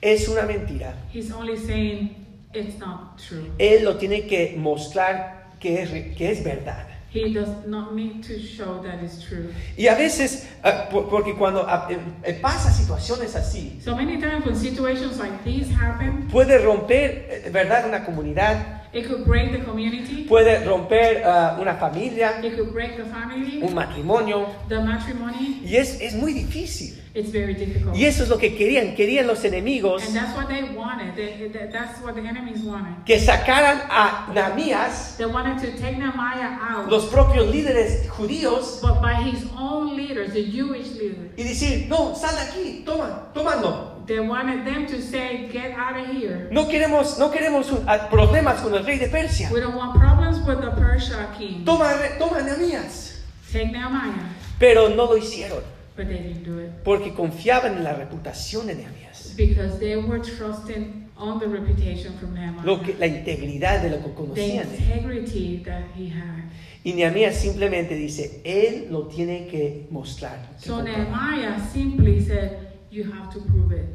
[0.00, 0.94] es una mentira.
[1.12, 2.14] He's only saying
[2.54, 3.50] it's not true.
[3.58, 6.86] Él lo tiene que mostrar que es, que es verdad.
[7.14, 9.48] He does not need to show that it's true.
[9.78, 10.48] Y a veces,
[10.90, 15.44] por- porque cuando ah, eh, eh, pasa situaciones así, So many times when situations like
[15.44, 21.22] these happen, puede romper, eh, ¿verdad?, una comunidad, it could break the community, puede romper
[21.24, 25.60] ah, una familia, it could break the family, un matrimonio, the matrimony.
[25.64, 27.00] y es, es muy difícil.
[27.16, 27.96] It's very difficult.
[27.96, 31.14] Y eso es lo que querían, querían los enemigos And that's what they wanted.
[31.14, 33.04] They, that's what the enemies wanted.
[33.06, 39.00] que sacaran a Nehemías, They wanted to take Nehemiah out, los propios líderes judíos, but
[39.00, 41.30] by his own leaders, the Jewish leaders.
[41.36, 43.93] y decir, no, sal de aquí, toma, tomando.
[44.06, 48.08] They wanted them to say, "Get out of here." No queremos, no queremos un- ah,
[48.10, 49.50] problemas con el rey de Persia.
[49.52, 51.64] We don't want problems with the Persia king.
[51.64, 53.22] Toma, toma Nehemías.
[53.52, 55.60] Take Nehemiah, Pero no lo hicieron
[55.96, 59.34] but they didn't do it porque confiaban en la reputación de Nehemías.
[59.36, 63.98] because they were trusting on the reputation from Nehemiah, Lo que, la integridad de lo
[63.98, 64.66] que the conocían.
[64.66, 64.74] él.
[64.80, 66.42] integrity that he had.
[66.82, 70.50] Y Nehemías simplemente dice, él lo tiene que mostrar.
[70.60, 70.82] que So.
[70.82, 72.63] Nehemiah simply said,
[72.94, 73.86] "You have to prove it."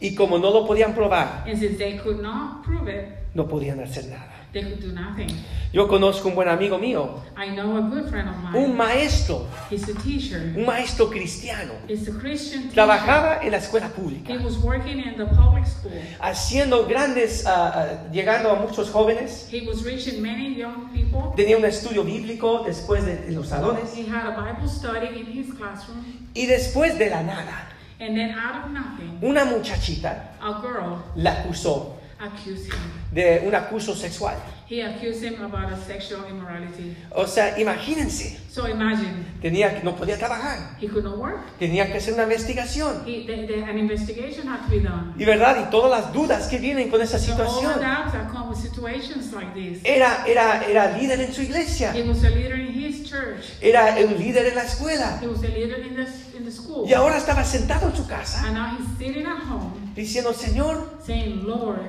[0.00, 3.80] Y como no lo podían probar, And since they could not prove it, no podían
[3.80, 4.28] hacer nada.
[4.52, 5.28] they could do nothing.
[5.72, 8.64] Yo conozco un buen amigo mío, I know a good friend of mine.
[8.64, 10.52] un maestro, He's a teacher.
[10.56, 11.72] un maestro cristiano.
[11.88, 12.74] He's a Christian teacher.
[12.74, 15.92] Trabajaba en la escuela He pública, was working in the public school.
[16.20, 19.48] haciendo grandes, ah, ah, llegando a muchos jóvenes.
[19.50, 21.32] He was reaching many young people.
[21.36, 23.94] Tenía un estudio bíblico después de, los salones.
[23.96, 26.04] He had a Bible study in his classroom.
[26.34, 27.68] Y después de la nada,
[28.02, 32.80] And then out of nothing, una muchachita a girl la acusó accused him.
[33.12, 34.34] de un acuso sexual.
[34.72, 36.96] He accused him about a sexual immorality.
[37.14, 41.40] O sea, imagínense, So imagine, tenía, no podía trabajar, he could not work.
[41.58, 43.02] tenía que hacer una investigación.
[43.06, 45.12] He, the, the, an investigation had to be done.
[45.18, 47.80] Y verdad, y todas las dudas que vienen con esa So all the situación.
[47.82, 49.82] doubts that come with situations like this.
[49.84, 51.92] Era, era, era líder en su iglesia.
[51.92, 53.52] He was a leader in his his church.
[53.60, 55.18] Era un líder en la escuela.
[55.20, 56.06] He was a leader in the,
[56.36, 56.88] in the school.
[56.88, 60.98] Y ahora estaba sentado en su casa And now he's sitting at home diciendo, Señor,
[61.04, 61.80] saying, Lord,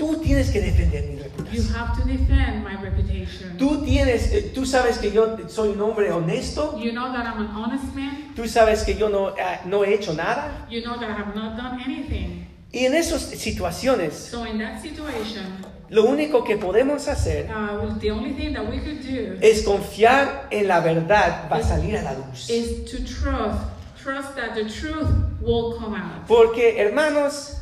[0.00, 1.74] tú tienes que defender mi you reputación.
[1.76, 3.56] have to defend my reputation.
[3.58, 6.78] Tú tienes, eh, tú sabes que yo soy un hombre honesto.
[6.78, 8.32] You know that I'm an honest man.
[8.34, 10.66] Tú sabes que yo no, ah, no he hecho nada.
[10.70, 12.46] You know that I have not done anything.
[12.72, 15.44] Y en esas situaciones, So in that situation,
[15.90, 20.46] lo único que podemos hacer uh, the only thing that we could do es confiar
[20.52, 22.48] en la verdad va a salir a la luz.
[22.48, 23.58] is to trust,
[24.02, 25.08] trust that the truth
[25.42, 26.26] will come out.
[26.28, 27.59] Porque, hermanos,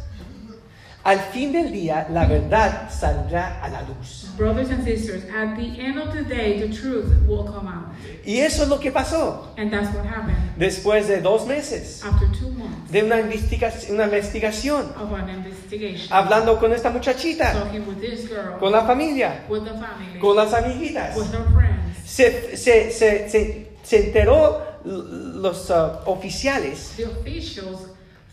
[1.04, 4.26] al fin del día la verdad saldrá a la luz.
[4.36, 7.86] Brothers and sisters, at the end of the day, the truth will come out.
[8.24, 12.28] Y eso es lo que pasó And that's what happened después de dos meses after
[12.38, 16.06] two months de una investigación, una investigación of an investigation.
[16.10, 20.36] hablando con esta muchachita, Talking with this girl, con la familia, with the family, con
[20.36, 21.16] las amiguitas.
[21.16, 21.96] with her friends.
[22.04, 27.88] Se, se, se, se, se enteró los ah, oficiales The officials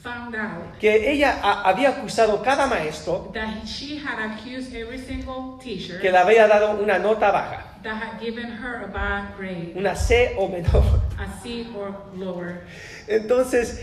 [0.05, 5.57] found out que ella a- había acusado cada maestro that she had accused every single
[5.59, 9.73] teacher que le había dado una nota baja, that had given her a bad grade,
[9.75, 10.83] una C o menor.
[11.17, 12.61] a C or lower.
[13.07, 13.81] Entonces,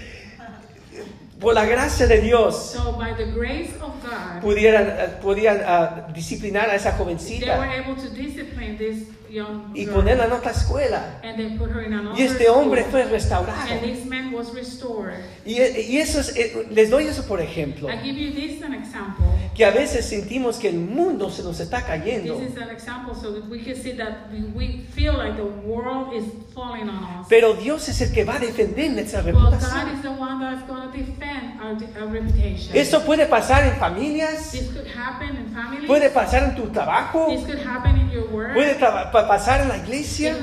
[1.41, 6.07] por la gracia de Dios, So by the grace of God, pudieran, eh, podían ah,
[6.15, 10.51] disciplinar a esa they were jovencita able to discipline this young y ponerla en otra
[10.53, 11.21] escuela.
[11.23, 12.91] And they put her in another Y este hombre school.
[12.93, 13.71] fue restaurado.
[13.71, 15.17] And this man was restored.
[15.45, 18.75] Y, y eso es, eh, les doy eso por ejemplo, I give you this an
[18.75, 19.27] example.
[19.55, 22.37] que a veces sentimos que el mundo se nos está cayendo.
[22.37, 25.45] This is an example so that we can see that we, we feel like the
[25.67, 27.27] world is falling on us.
[27.29, 29.95] Pero Dios es el que va a defender nuestra God reputación.
[29.95, 32.75] is the one that's going to defend our, our reputation.
[32.77, 35.87] Esto puede pasar en familias, This could happen in families.
[35.87, 38.55] puede pasar en tu trabajo, This could happen in your work.
[38.55, 40.37] puede traba- pa- pasar en la iglesia.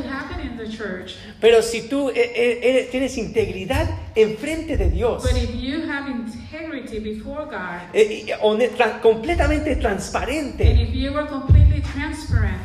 [1.40, 6.10] Pero si tú eh, eh, eh, tienes integridad enfrente de Dios, But if you have
[6.10, 8.26] integrity before God, eh,
[9.02, 10.66] completamente transparente,
[11.82, 12.58] transparent,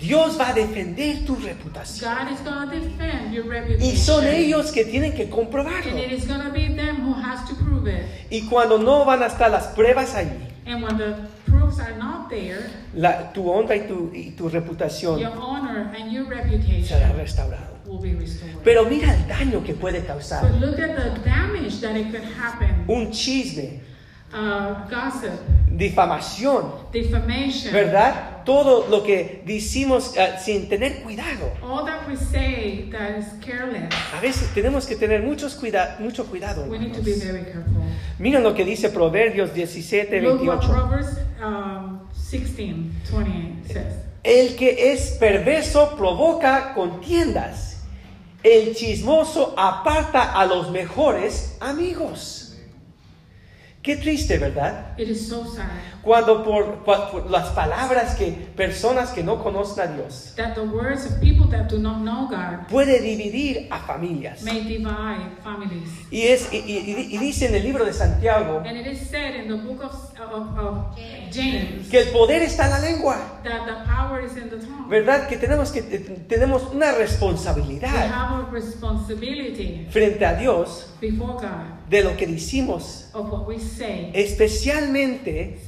[0.00, 2.10] Dios va a defender tu reputación.
[2.14, 3.82] God is going to defend your reputation.
[3.94, 5.90] Y son ellos que tienen que comprobarlo.
[5.90, 8.04] And it is going to be them who has to prove it.
[8.30, 12.28] Y cuando no van a estar las pruebas allí, And when the proofs are not
[12.30, 17.16] there, la- tu honra y tu, y tu reputación your honor and your será reputation
[17.16, 17.72] restaurado.
[17.84, 18.62] will be restored.
[18.62, 22.22] Pero mira el daño que puede causar But look at the damage that it could
[22.22, 22.84] happen.
[22.86, 23.80] un chisme,
[24.34, 25.30] Uh, gossip,
[25.68, 28.42] difamación, defamation, ¿verdad?
[28.44, 31.52] Todo lo que decimos eh, sin tener cuidado.
[31.62, 33.92] all that we say that is careless.
[34.16, 36.64] A veces tenemos que tener muchos cuida mucho cuidado.
[36.66, 37.82] We need to be very careful.
[38.18, 40.72] Miren lo que dice Proverbios 17, Look what 28.
[40.72, 43.94] Proverbs um, 16, 28 says.
[44.24, 47.82] El que es perverso provoca contiendas.
[48.42, 52.41] El chismoso aparta a los mejores amigos.
[53.82, 54.96] Qué triste, ¿verdad?
[54.96, 55.66] It is so sad
[56.02, 60.60] Cuando por, por- por las palabras que personas que no conocen a Dios that the
[60.62, 64.42] words of people that do not know God puede dividir a familias.
[64.42, 65.88] may divide families.
[66.12, 69.34] Y, es, y, y- y dice en el libro de Santiago And it is said
[69.34, 69.94] in the book of,
[70.32, 70.96] of, of
[71.32, 73.16] James que el poder está en la lengua.
[73.42, 74.88] that the power is in the tongue.
[74.88, 75.26] ¿Verdad?
[75.28, 81.34] Que tenemos, que eh, tenemos una We responsabilidad have a responsibility frente a Dios before
[81.34, 85.58] God de lo que decimos, of what we say, especialmente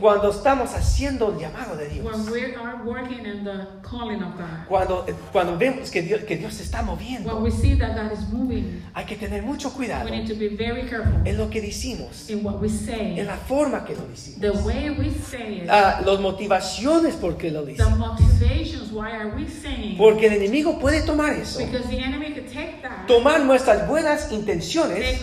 [0.00, 2.06] cuando estamos haciendo el llamado de Dios.
[2.06, 4.66] when we are working in the calling of God.
[4.66, 7.94] Cuando, eh, cuando vemos que Dios, que Dios se está When moviendo, we see that
[7.94, 11.36] God is moving, hay que tener mucho cuidado we need to be very careful en
[11.36, 14.88] lo que decimos, in what we say, en la forma que lo decimos, the way
[14.90, 17.98] we say it, Ah, las motivaciones por qué lo the decimos.
[17.98, 18.90] motivations.
[18.92, 19.96] Why are we saying?
[19.98, 21.60] Porque el enemigo puede tomar eso,
[23.06, 25.20] Tomar nuestras buenas intenciones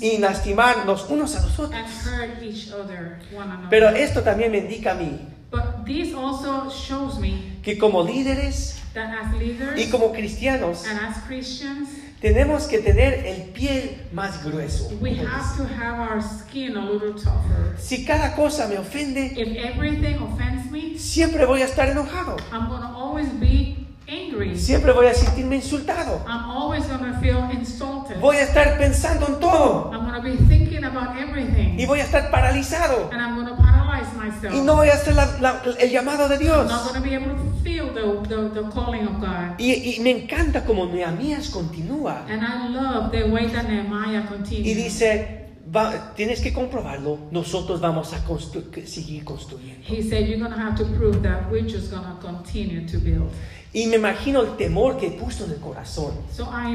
[0.00, 1.74] y lastimarnos unos a los otros.
[1.74, 3.68] and hurt each other, one another.
[3.70, 5.18] Pero esto también me indica a mí
[5.50, 10.98] But this also shows me que como líderes that as leaders y como cristianos and
[11.00, 11.88] as Christians,
[12.20, 14.90] tenemos que tener el piel más grueso.
[15.00, 17.76] we have to have our skin a little tougher.
[17.78, 22.36] Si cada cosa me ofende, If everything offends me, siempre voy a estar enojado.
[22.52, 23.76] I'm going to always be
[24.10, 24.58] angry.
[24.58, 26.20] Siempre voy a sentirme insultado.
[26.26, 28.18] I'm always to feel insulted.
[28.20, 29.90] Voy a estar pensando en todo.
[29.92, 31.78] I'm to be thinking about everything.
[31.78, 33.08] Y voy a estar paralizado.
[33.12, 34.54] And I'm to paralyze myself.
[34.54, 36.66] Y no voy a hacer la- la- el llamado de I'm Dios.
[36.70, 39.58] not be able to feel the, the, the calling of God.
[39.58, 42.24] Y, y me encanta como Nehemías continúa.
[42.28, 44.76] And I love the way that Nehemiah Y continues.
[44.76, 49.84] dice, va- tienes que comprobarlo, nosotros vamos a constru- seguir construyendo.
[49.86, 53.30] He said, You're have to prove that we're just continue to build.
[53.72, 56.74] Y me imagino el temor que puso en el corazón So I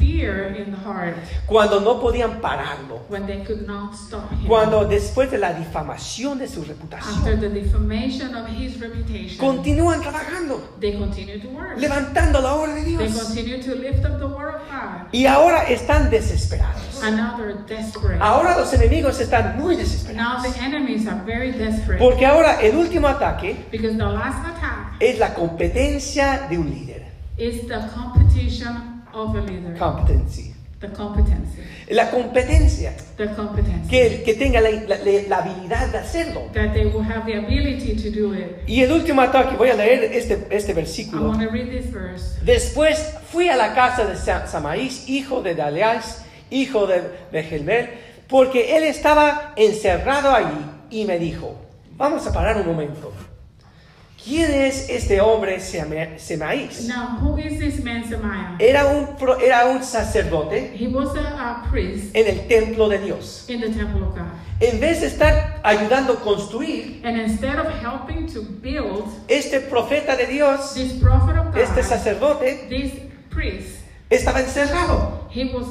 [0.00, 1.14] fear in the heart
[1.46, 3.02] cuando no podían pararlo.
[3.08, 4.48] when they could not stop him.
[4.48, 10.00] Cuando después de la difamación de su After reputación, the defamation of his reputation, continúan
[10.02, 11.78] trabajando, they continue to work.
[11.78, 13.12] levantando la obra de They Dios.
[13.22, 15.06] continue to lift up the word of God.
[15.12, 17.00] Y ahora están desesperados.
[18.20, 20.42] Ahora los enemigos están muy Now desesperados.
[20.42, 25.32] the enemies are very desperate Porque ahora el último ataque the last attack es la
[25.32, 27.02] competencia de un líder.
[27.36, 29.76] is the competition of a leader.
[29.78, 30.54] Competency.
[30.80, 31.60] The competency.
[31.90, 32.92] La competencia.
[33.16, 33.88] The competency.
[33.88, 34.96] Que, que tenga la, la-
[35.28, 36.42] la habilidad de hacerlo.
[36.54, 38.62] That they will have the ability to do it.
[38.68, 41.28] Y el último ataque, voy a leer este, este I versículo.
[41.28, 42.38] want to read this verse.
[42.44, 42.98] Después
[43.30, 47.88] fui a la casa de Sa- Samaís, hijo de Daleas, hijo de Bejelmel,
[48.28, 51.56] porque él estaba encerrado allí y me dijo,
[51.96, 53.12] vamos a parar un momento.
[54.22, 56.86] ¿Quién es este hombre Sema- Semaís?
[56.88, 58.56] Now, who is this man?
[58.58, 63.44] Era un, era un sacerdote He was a, a priest en el templo de Dios.
[63.48, 64.26] in the temple of God.
[64.60, 70.16] En vez de estar ayudando a construir, And instead of helping to build este profeta
[70.16, 72.92] de Dios, this prophet of God, este sacerdote, this
[73.30, 73.78] priest,
[74.10, 75.28] estaba encerrado.
[75.30, 75.66] he was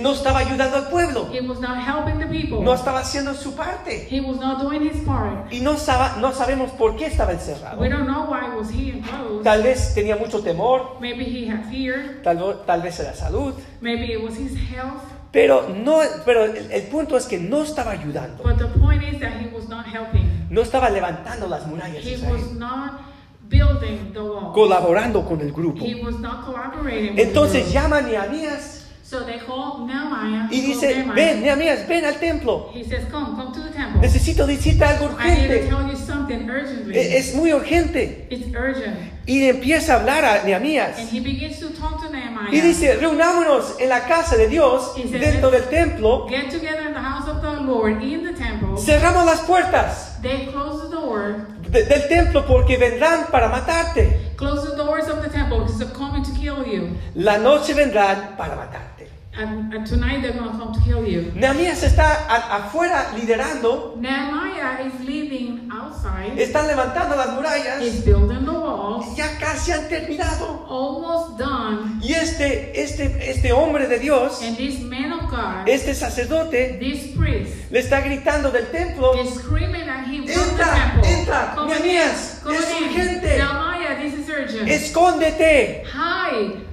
[0.00, 1.28] No estaba ayudando al pueblo.
[1.32, 2.62] He was not helping the people.
[2.62, 4.06] No estaba haciendo su parte.
[4.08, 5.52] He was not doing his part.
[5.52, 5.72] Y no,
[6.20, 7.80] no sabemos por qué estaba encerrado.
[7.80, 9.42] We don't know why was he enclosed.
[9.42, 12.20] Tal vez tenía mucho temor, Maybe he had fear.
[12.22, 13.54] tal, tal vez era salud.
[13.80, 15.02] Maybe it was his health.
[15.32, 18.44] Pero, no, pero el, el punto es que no estaba ayudando.
[18.44, 20.46] But the point is that he was not helping.
[20.48, 23.00] No estaba levantando las murallas He was not
[23.48, 24.52] building the wall.
[24.52, 25.84] Colaborando con el grupo.
[25.84, 27.16] He was not collaborating.
[27.16, 27.74] with Entonces the group.
[27.74, 28.81] llama a Nehemías
[29.12, 30.48] So they called Nehemiah.
[30.50, 31.14] y dice, Nehemiah.
[31.14, 32.70] ven, Nehemías, ven al templo.
[32.72, 34.00] He says, come, come to the temple.
[34.00, 36.96] Necesito decirte algo I tell you something urgently.
[36.96, 38.26] E- Es muy urgente.
[38.30, 38.96] It's urgent.
[39.26, 40.96] Y empieza a hablar a And Nehemías.
[41.12, 42.48] he begins to talk to Nehemiah.
[42.54, 46.26] Y dice, reunámonos en la casa de Dios, dentro del templo.
[46.30, 48.78] Get together in the house of the Lord in the temple.
[48.78, 51.48] Cerramos las puertas They close the door.
[51.68, 54.32] de- del templo porque vendrán para matarte.
[54.36, 56.96] Close the doors of the temple because they're coming to kill you.
[57.14, 58.91] La noche vendrán para matarte.
[59.34, 61.32] And, and tonight they're going to come to kill you.
[61.34, 66.36] Nehemías está a- afuera liderando, Nehemiah is leaving outside.
[66.38, 69.16] están levantando las murallas, He's building the walls.
[69.16, 70.66] ya casi han terminado.
[70.68, 71.98] Almost done.
[72.02, 77.16] Y este, este, este hombre de Dios, And this man of God, este sacerdote, this
[77.16, 81.08] priest, le está gritando del templo, is screaming at him from the Entra, temple.
[81.10, 83.38] entra, Nehemías, es urgente.
[83.38, 84.68] Nehemiah, this is urgent.
[84.68, 85.84] escóndete.
[85.86, 86.66] Hide.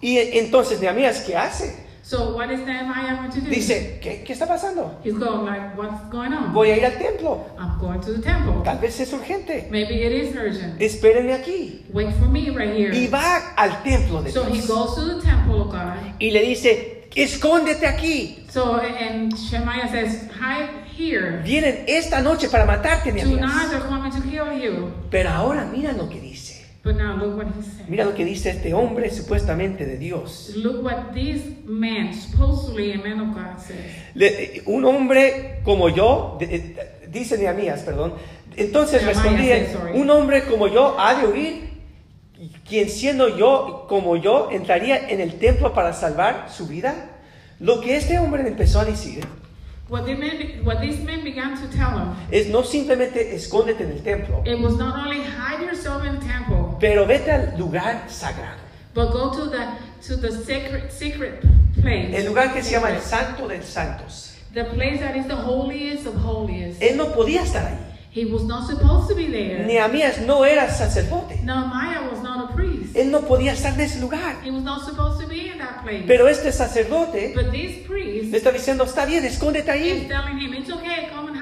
[0.00, 1.88] Y entonces Nehemías, ¿qué hace?
[2.02, 3.50] So what is Nehemiah going to do?
[3.50, 4.98] Dice, ¿qué, qué está pasando?
[5.04, 6.52] He's going like, what's going on?
[6.52, 7.46] Voy a ir al templo.
[7.58, 8.62] I'm going to the temple.
[8.64, 9.68] Tal vez es urgente.
[9.70, 10.80] Maybe it is urgent.
[10.80, 11.84] Espérenme aquí.
[11.92, 13.08] Wait for me right Y here.
[13.08, 14.66] va al templo de So he Dios.
[14.66, 15.98] goes to the temple of God.
[16.18, 18.44] Y le dice, escóndete aquí.
[18.50, 21.42] So and Shemaiah says, hide here.
[21.44, 23.70] Vienen esta noche para matarte, Tonight Nehemías.
[23.70, 24.90] they're coming to kill you.
[25.10, 26.49] Pero ahora mira lo que dice.
[26.82, 27.88] But now look what he said.
[27.88, 30.52] Mira lo que dice este hombre supuestamente de Dios.
[30.56, 33.76] Look what this man, supposedly a man of God, says.
[34.14, 38.14] Le- un hombre como yo, de- eh, dice Nehemías, perdón.
[38.56, 39.50] Entonces respondí,
[39.94, 41.70] un hombre como yo ha de huir,
[42.66, 47.10] quien siendo yo como yo entraría en el templo para salvar su vida.
[47.58, 49.22] Lo que este hombre empezó a decir
[49.90, 54.02] What, man, what this man began to tell him, es no simplemente escóndete en el
[54.04, 58.58] templo, it was not only hide yourself in the temple, pero vete al lugar sagrado,
[58.94, 59.58] but go to the
[60.06, 61.40] to the sacred secret
[61.80, 62.16] place.
[62.16, 64.34] el lugar que se llama el Santo de Santos.
[64.52, 66.82] The place that is the holiest of holiest.
[66.82, 67.78] Él no podía estar ahí.
[68.12, 69.64] He was not supposed to be there.
[69.64, 71.36] Nehemías no era sacerdote.
[71.44, 72.96] Nehemiah was not a priest.
[72.96, 74.34] Él no podía estar en ese lugar.
[74.42, 76.02] He was not supposed to be in that place.
[76.08, 80.08] Pero este sacerdote but this le priest está diciendo, está bien, escóndete is ahí.
[80.08, 81.39] telling him, it's okay, come and.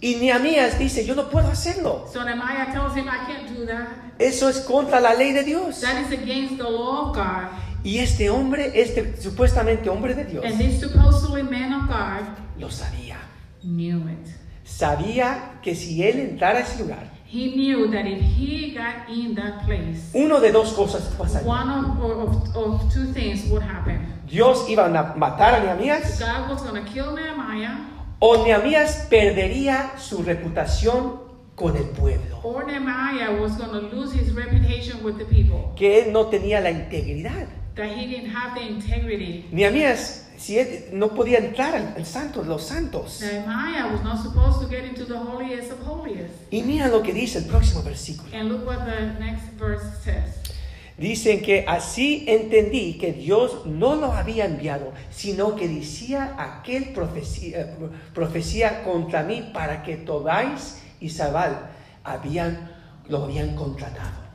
[0.00, 2.06] Y Nehemías dice, yo no puedo hacerlo.
[2.12, 3.88] So Nehemiah tells him, I can't do that.
[4.18, 5.80] Eso es contra la ley de Dios.
[5.80, 7.48] That is against the law of God.
[7.84, 12.26] Y este hombre, este supuestamente hombre de Dios, And this supposedly man of God
[12.58, 13.16] lo sabía.
[13.62, 14.28] knew it.
[14.64, 19.34] Sabía que si él entrara a ese lugar, He knew that if he got in
[19.34, 21.46] that place, uno de dos cosas pasaría.
[21.46, 24.00] one of, of, of two things would happen.
[24.26, 27.76] Dios iba a matar a Nehemías God was going to kill Nehemiah,
[28.20, 31.20] o Nehemías perdería su reputación
[31.54, 32.40] con el pueblo.
[32.42, 35.72] or Nehemiah was going to lose his reputation with the people.
[35.76, 37.46] Que él no tenía la integridad.
[37.74, 39.46] That he didn't have the integrity.
[39.52, 43.20] Nehemías si él no podía entrar al, al santo los santos.
[43.20, 46.32] Nehemiah was not supposed to get into the holiest of holiest.
[46.52, 48.30] Y mira lo que dice el próximo versículo.
[48.32, 49.82] And look what the next verse.
[50.98, 57.60] Dicen que así entendí que Dios no lo había enviado, sino que decía aquel profecía,
[57.60, 57.76] eh,
[58.12, 61.70] profecía contra mí para que Tobáis y Sabal
[62.02, 62.72] habían,
[63.08, 64.26] lo habían contratado.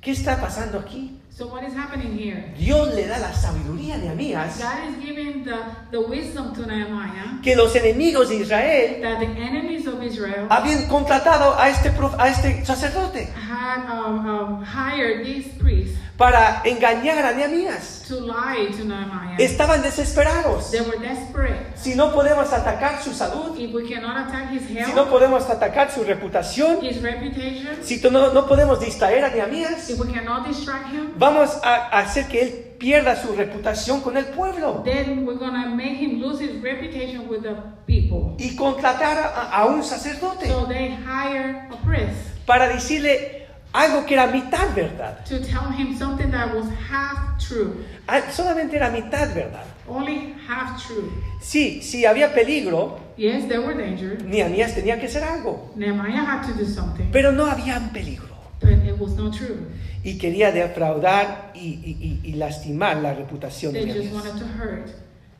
[0.00, 1.21] ¿Qué está pasando aquí?
[1.34, 2.52] So what is happening here?
[2.58, 7.40] Dios le da la sabiduría a Nehemías God is giving the, the wisdom to Nehemiah
[7.42, 12.16] que los enemigos de Israel that the enemies of Israel habían contratado a este, prof-
[12.18, 18.02] a este sacerdote had um, um, hired these priests para engañar a Nehemías.
[18.06, 19.36] to lie to Nehemiah.
[19.38, 20.70] Estaban desesperados.
[20.70, 21.76] They were desperate.
[21.76, 25.48] Si no podemos atacar su salud, If we cannot attack his si no health, podemos
[25.48, 30.46] atacar su reputación, his reputation, si no, no podemos distraer a Nehemías, if we cannot
[30.46, 35.38] distract him, vamos a hacer que él pierda su reputación con el pueblo then we're
[35.38, 37.54] to make him lose his reputation with the
[37.86, 38.34] people.
[38.38, 43.41] y contratar a, a un sacerdote So they hire a priest para decirle
[43.72, 45.24] algo que era mitad verdad.
[45.24, 47.74] to tell him something that was half true,
[48.08, 49.64] Ah, Solamente era mitad verdad.
[49.88, 51.10] only half true.
[51.40, 54.18] Sí, si había peligro, Yes, there were danger.
[54.24, 58.28] Nehemías tenía que hacer algo, Nehemiah had to do something, pero no había peligro.
[58.60, 59.66] but it was not true.
[60.04, 64.24] Y quería defraudar y, y- y- lastimar la reputación de They just Nehemías.
[64.24, 64.88] wanted to hurt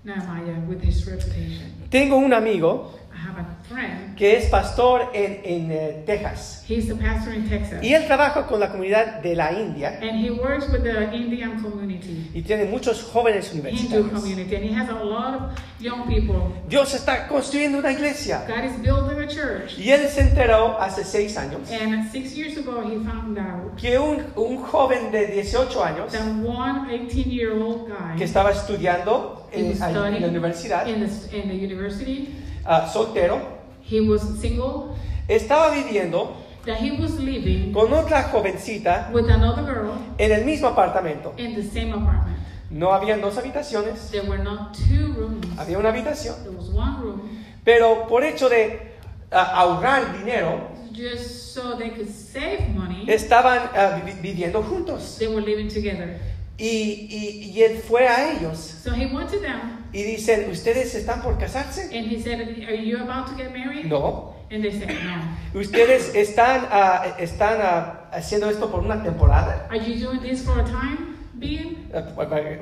[0.05, 1.73] Nehemiah with his reputation.
[1.91, 6.97] Tengo un amigo have a friend, que es pastor en, en, eh, Texas he's a
[6.97, 10.69] pastor in Texas, y él trabaja con la comunidad de la India and he works
[10.71, 14.11] with the Indian community, y tiene muchos jóvenes Hindu universitarios.
[14.11, 15.43] community, and he has a lot of
[15.81, 16.53] young people.
[16.69, 19.79] Dios está construyendo una iglesia God is building a church.
[19.79, 23.99] y él se enteró hace seis años And six years ago, he found out que
[23.99, 29.47] un, un joven de 18 años that one 18 year old guy que estaba estudiando
[29.53, 32.29] he en, was ahí en studying la universidad, in the, in the university,
[32.65, 33.41] ah, soltero,
[33.89, 34.95] he was single,
[35.29, 40.69] estaba viviendo that he was living con otra jovencita with another girl en el mismo
[40.69, 41.33] apartamento.
[41.37, 42.39] in the same apartment.
[42.71, 46.97] No habían dos habitaciones, There were not two rooms, había una habitación, there was one
[47.03, 47.21] room,
[47.65, 48.93] pero por hecho de
[49.31, 53.05] ah, ahorrar dinero, just so they could save money.
[53.09, 55.17] estaban ah, vi- viviendo juntos.
[55.19, 56.19] They were living together.
[56.59, 60.95] Y, y- y él fue a ellos So he went to them y dicen, ¿ustedes
[60.95, 61.85] están por casarse?
[61.93, 63.87] and he said, Are you about to get married?
[63.87, 64.35] No.
[64.51, 65.61] And they said, No.
[65.61, 69.69] ¿Ustedes están, ah, están ah, haciendo esto por una temporada?
[69.71, 71.89] Are you doing this for a time being?
[71.95, 72.05] Ah,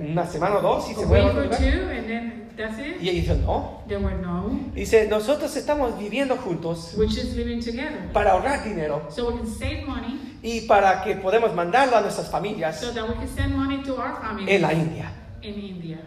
[0.00, 0.90] ¿Una semana o dos?
[0.90, 1.06] Y, se
[2.60, 3.82] that's y ellos dicen, no.
[3.88, 4.50] They were no.
[4.74, 8.10] Dice, nosotros estamos viviendo juntos We're just living together.
[8.12, 12.30] para ahorrar dinero So we can save money y para que podamos mandarlo a nuestras
[12.30, 15.12] familias so that we can send money to our en la India.
[15.42, 15.98] in India.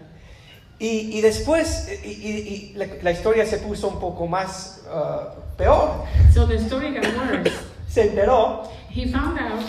[0.80, 6.04] Y, y después y, y- la, la historia se puso un poco más ah, peor.
[6.34, 7.52] So the story got worse.
[7.88, 9.62] Se enteró He found out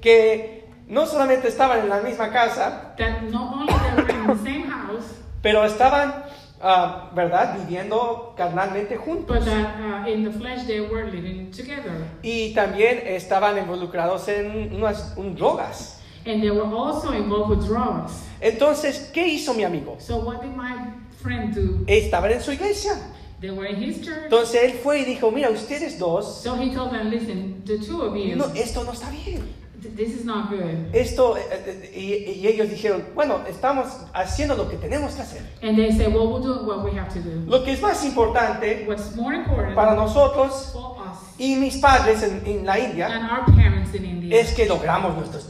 [0.00, 4.36] que no solamente estaban en la misma casa, that not only they were in the
[4.42, 5.04] same house,
[5.42, 6.24] pero estaban,
[6.60, 9.44] ah, ¿verdad?, viviendo carnalmente but juntos.
[9.44, 11.92] that uh, in the flesh they were living together.
[12.22, 15.97] Y también estaban involucrados en unas un drogas.
[16.28, 18.12] And they were also involved with drugs.
[18.40, 19.96] Entonces, ¿qué hizo mi amigo?
[19.98, 20.74] So what did my
[21.22, 21.84] friend do?
[21.86, 22.92] Estaban en su iglesia.
[23.40, 24.24] They were in his church.
[24.24, 28.02] Entonces él fue y dijo, mira, ustedes dos, So he told them, listen, the two
[28.02, 29.42] of you, no, esto no está bien.
[29.80, 30.92] th- this is not good.
[30.92, 35.42] Esto, eh, eh, y, y ellos dijeron, bueno, estamos haciendo lo que tenemos que hacer.
[35.62, 37.48] And they said, well, we'll do what we have to do.
[37.48, 42.22] Lo que es más importante What's more important para nosotros for us y mis padres
[42.24, 45.47] en, en la India and our parents in India, es que logramos nuestro estudio.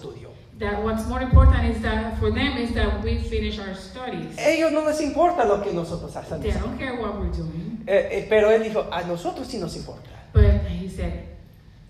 [0.58, 4.36] That what's more important is that for them is that we finish our studies.
[4.38, 6.42] ellos no les importa lo que nosotros hacemos.
[6.42, 7.84] They don't care what we're doing.
[7.86, 10.10] Eh, eh, pero él dijo, a nosotros sí nos importa.
[10.32, 11.24] But he said,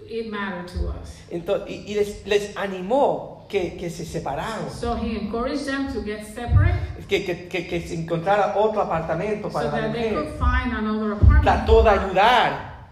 [0.08, 1.16] it mattered to us.
[1.30, 6.02] Entonces, y y les, les animó que, que se separaran, So he encouraged them to
[6.02, 6.74] get separate
[7.08, 10.38] que, que, que, que se encontrara otro apartamento so para la that they could mujer.
[10.38, 11.42] find another apartment.
[11.42, 12.88] Trató de ayudar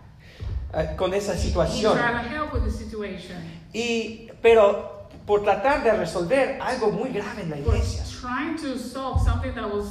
[0.75, 1.93] eh, con esa He situación.
[1.97, 3.37] tried to help with the situation.
[3.75, 4.96] Y, pero
[5.27, 9.69] por tratar de resolver algo muy grave en la iglesia, trying to solve something that
[9.69, 9.87] was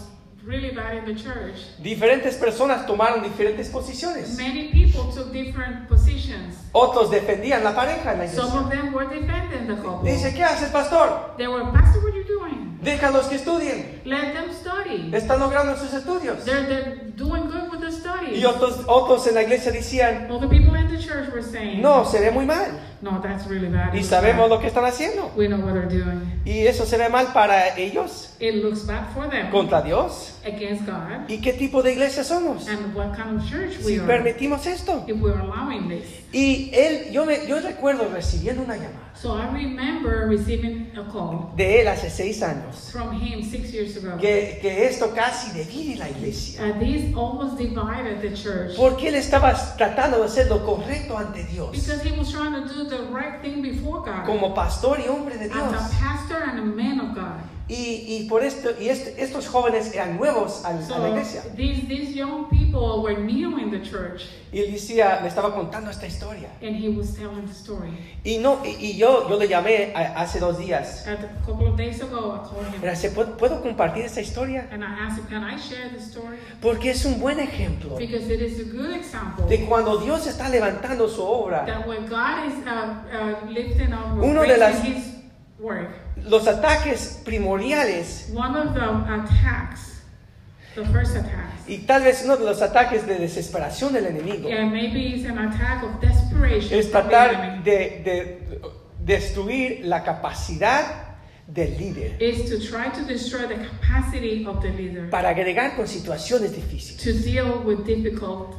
[0.46, 4.38] really bad in the church, diferentes personas tomaron diferentes posiciones.
[4.38, 6.56] many people took different positions.
[6.72, 8.60] Otros defendían la pareja en la Some iglesia.
[8.60, 10.04] of them were defending the couple.
[10.10, 11.34] Dice, ¿qué hace el pastor?
[11.38, 12.78] They were, Pastor, what are you doing?
[12.84, 14.02] Déjalos que estudien.
[14.06, 15.10] Let them study.
[15.12, 16.46] Están logrando sus estudios.
[16.46, 18.38] They're, they're doing good with the studies.
[18.38, 22.20] Y otros, otros en la iglesia decían, people in the church were saying, no, se
[22.20, 22.80] ve muy mal.
[23.02, 23.94] No, that's really bad.
[23.94, 25.32] Y sabemos lo que están haciendo.
[25.36, 26.42] We know what they're doing.
[26.46, 30.34] Y eso se ve mal para ellos, It looks bad for them contra Dios.
[30.46, 31.28] against God.
[31.30, 32.68] ¿Y qué tipo de iglesia somos?
[32.68, 35.04] And what kind of church Si we are permitimos esto.
[35.08, 36.04] if we're allowing this.
[36.32, 41.54] Y él, yo, me, yo recuerdo recibiendo una llamada So I remember receiving a call
[41.56, 42.90] de él hace seis años.
[42.92, 44.18] from him six years ago.
[44.18, 46.62] Que, que esto casi divide la iglesia.
[46.66, 51.44] Uh, this almost divided the church Porque él estaba tratando de hacer lo correcto ante
[51.44, 51.72] Dios.
[51.72, 55.38] because he was trying to do the right thing before God Como pastor y hombre
[55.38, 55.74] de as Dios.
[55.74, 57.40] a pastor and a man of God.
[57.68, 61.42] Y, y por esto, y este- estos jóvenes eran nuevos al- a, la iglesia.
[61.58, 65.90] these these young people were new in the church, Y él decía, me estaba contando
[65.90, 66.50] esta historia.
[66.62, 67.90] and he was telling the story.
[68.24, 71.08] Y no, y, y yo, yo le llamé a- hace dos días.
[71.08, 74.68] At a couple of days ago, I him Mira, ¿se puede- ¿puedo compartir esta historia?
[74.72, 78.32] and I asked him, "Can I share the story?" Porque es un buen ejemplo Because
[78.32, 81.66] it is a good example de cuando Dios está levantando su obra.
[81.66, 85.16] that when God is uh, uh, lifting up, Uno de las- His
[85.60, 85.90] work,
[86.28, 90.02] Los ataques primordiales one of the attacks,
[90.76, 94.66] the first attacks, y tal vez uno de los ataques de desesperación del enemigo yeah,
[94.66, 98.62] maybe it's an attack of desperation es tratar de, de
[99.04, 101.18] destruir la capacidad
[101.48, 105.88] del líder is to try to destroy the capacity of the leader para agregar con
[105.88, 107.02] situaciones difíciles.
[107.02, 108.56] to deal with difficult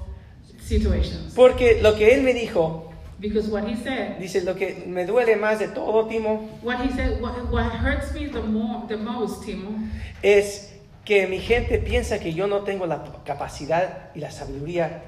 [0.66, 1.32] situations.
[1.34, 5.36] Porque lo que él me dijo, Because what he said, dice, lo que me duele
[5.36, 9.42] más de todo, Timo, what he said, what, what hurts me the more, the most,
[9.44, 9.88] Timo,
[10.22, 15.02] es que mi gente piensa que yo no tengo la capacidad y la sabiduría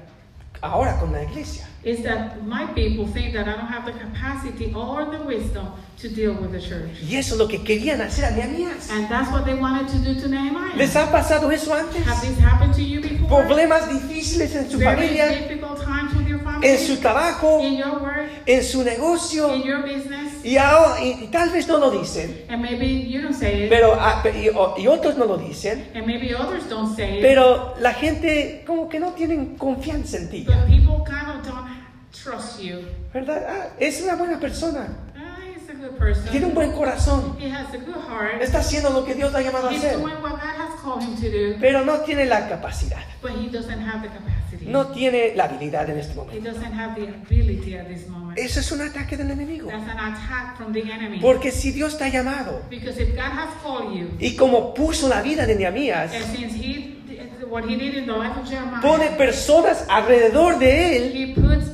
[0.61, 1.67] ahora con la iglesia.
[1.83, 5.67] Is that my people think that I don't have the capacity or the wisdom
[6.01, 6.89] to deal with the church.
[7.09, 8.89] Y eso es lo que querían hacer a Nehemías.
[8.89, 10.75] And that's what they wanted to do to Nehemiah.
[10.77, 12.05] ¿Les ha pasado eso antes?
[12.05, 13.27] Have this happened to you before?
[13.43, 17.77] Problemas difíciles en su Very familia, difficult times with your family, en su trabajo, in
[17.77, 19.53] your work, en su negocio.
[19.55, 23.21] in your business, Y, ahora- y- y tal vez no lo dicen, and maybe you
[23.21, 24.23] don't say it, pero ah,
[24.77, 25.83] y, otros no lo dicen.
[25.93, 30.29] and maybe others don't say it, Pero la gente como que no tienen confianza en
[30.29, 30.55] ti, but
[32.23, 32.79] trust you.
[33.13, 33.45] ¿verdad?
[33.47, 36.25] Ah, es una buena persona, Ah, he's a good person.
[36.31, 38.41] tiene un buen corazón, He has a good heart.
[38.41, 41.15] está haciendo lo que Dios ha llamado a hacer, doing what God has called him
[41.15, 44.65] to do, pero no tiene la capacidad, but he doesn't have the capacity.
[44.67, 46.51] no tiene la habilidad en este He momento.
[46.51, 48.37] doesn't have the ability at this moment.
[48.37, 51.19] Eso es un ataque del enemigo, That's an attack from the enemy.
[51.19, 55.07] porque si Dios te ha llamado Because if God has called you, y como puso
[55.07, 56.99] la vida de Nehemías, he he
[58.81, 61.69] pone personas alrededor de él he puts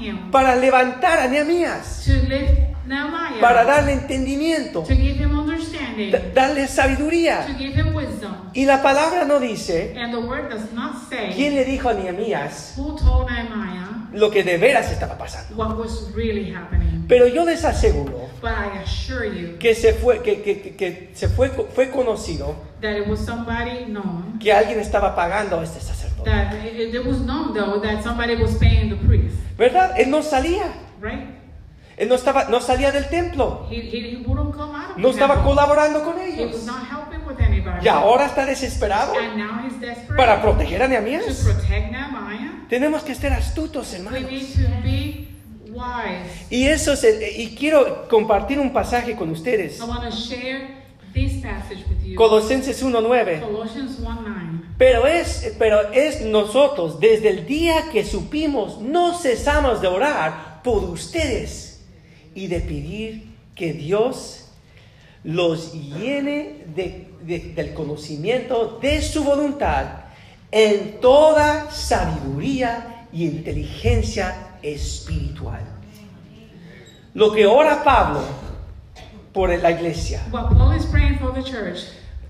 [0.00, 2.52] him para levantar a Nehemías, to lift
[2.86, 7.44] Nehemiah, para darle entendimiento, to give him understanding, da- darle sabiduría.
[7.46, 8.32] to give him wisdom.
[8.54, 11.94] Y la palabra no dice And the word does not say quién le dijo a
[11.94, 15.54] Nehemías who told Nehemiah lo que de veras estaba pasando.
[15.56, 17.04] what was really happening.
[17.08, 21.10] Pero yo les aseguro But I assure you que se fue, que, que- que- que
[21.14, 25.80] se fue, fue conocido that it was somebody known que alguien estaba pagando a este
[25.80, 26.30] sacerdote.
[26.30, 29.98] that it, it was known though that somebody was paying the priest, ¿Verdad?
[29.98, 30.72] Él no salía.
[31.00, 31.30] right?
[31.96, 33.66] Él no, estaba, no salía del templo.
[33.70, 35.50] He, he, he wouldn't come out of No estaba temple.
[35.54, 36.66] colaborando con He was ellos.
[36.66, 37.82] not helping with anybody.
[37.86, 41.42] Y ahora está desesperado And now he's desperate para proteger a to Nehemías.
[41.42, 42.66] protect Nehemiah.
[42.68, 44.30] Tenemos que ser astutos, We hermanos.
[44.30, 45.28] need to be
[45.70, 46.46] wise.
[46.50, 47.06] Y eso es
[47.38, 49.80] y quiero compartir un pasaje con ustedes.
[49.80, 50.68] I want to share
[51.16, 52.14] this passage with you.
[52.16, 53.40] Colosenses 1:9.
[53.40, 54.60] Colossians 1 9.
[54.78, 60.84] Pero es, pero es nosotros, desde el día que supimos, no cesamos de orar por
[60.84, 61.80] ustedes
[62.34, 64.48] y de pedir que Dios
[65.24, 69.86] los llene de- de- del conocimiento de su voluntad
[70.52, 75.62] en toda sabiduría y inteligencia espiritual.
[77.14, 78.20] Lo que ora Pablo
[79.36, 81.80] por la iglesia, What Paul is praying for the church,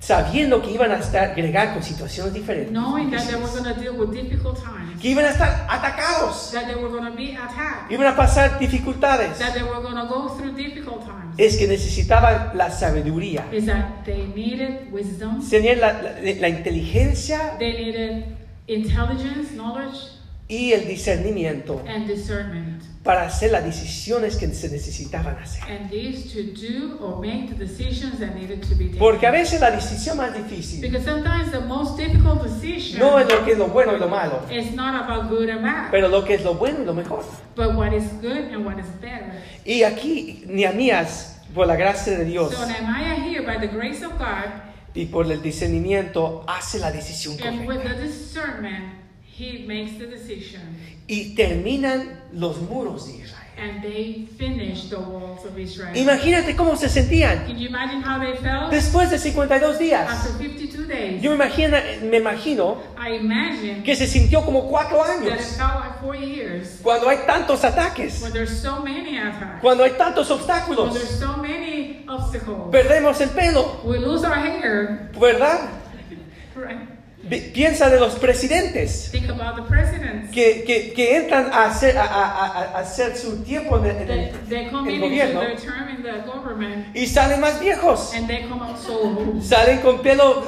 [0.01, 3.75] sabiendo que iban a estar agregar con situaciones diferentes, knowing that they were going to
[3.81, 7.31] deal with difficult times, que iban a estar atacados, that they were going to be
[7.37, 11.57] attacked, iban a pasar dificultades, that they were going to go through difficult times, es
[11.57, 17.73] que necesitaban la sabiduría, is that they needed wisdom, tenían la, la- la inteligencia they
[17.73, 18.25] needed
[18.67, 20.11] intelligence, knowledge,
[20.49, 21.83] y el discernimiento.
[21.87, 22.83] and discernment.
[23.07, 25.63] Para hacer las decisiones que se necesitaban hacer.
[25.71, 28.99] And these to do or make the decisions that needed to be taken.
[28.99, 33.29] Porque a veces la decisión más difícil Because sometimes the most difficult decision no es
[33.29, 36.09] lo que es lo bueno y lo malo, is not about good and bad, pero
[36.09, 37.25] lo que es lo bueno y lo mejor.
[37.55, 39.41] but what is good and what is better.
[39.65, 44.13] Y aquí Nehemías, por la gracia de Dios So Nehemiah here, by the grace of
[44.19, 44.51] God
[44.95, 47.95] y por el discernimiento, hace la decisión and with correcta.
[47.97, 48.85] the discernment,
[49.25, 50.63] he makes the decision.
[51.09, 53.33] Y terminan los muros de Israel.
[53.59, 55.97] And they finished the walls of Israel.
[55.97, 60.07] Imagínate cómo se sentían Can you imagine how they felt después de 52 días.
[60.11, 61.23] after 52 days?
[61.23, 65.57] Yo me imagino, me imagino I imagine que se sintió como cuatro that it años
[65.57, 69.93] felt like four years cuando hay tantos ataques, when there's so many attacks, cuando hay
[69.93, 70.93] tantos when obstáculos.
[70.93, 72.71] there's so many obstacles.
[72.71, 75.11] Perdemos el pelo, We lose our hair.
[75.19, 75.71] ¿verdad?
[76.55, 76.96] Right?
[77.29, 80.31] Pi- Piensa de los presidentes Think about the presidents.
[80.33, 84.33] que, que, que entran a hacer, a, a- a- hacer su tiempo en el, They,
[84.49, 90.43] they gobierno the y salen más viejos, and they come out so salen con pelo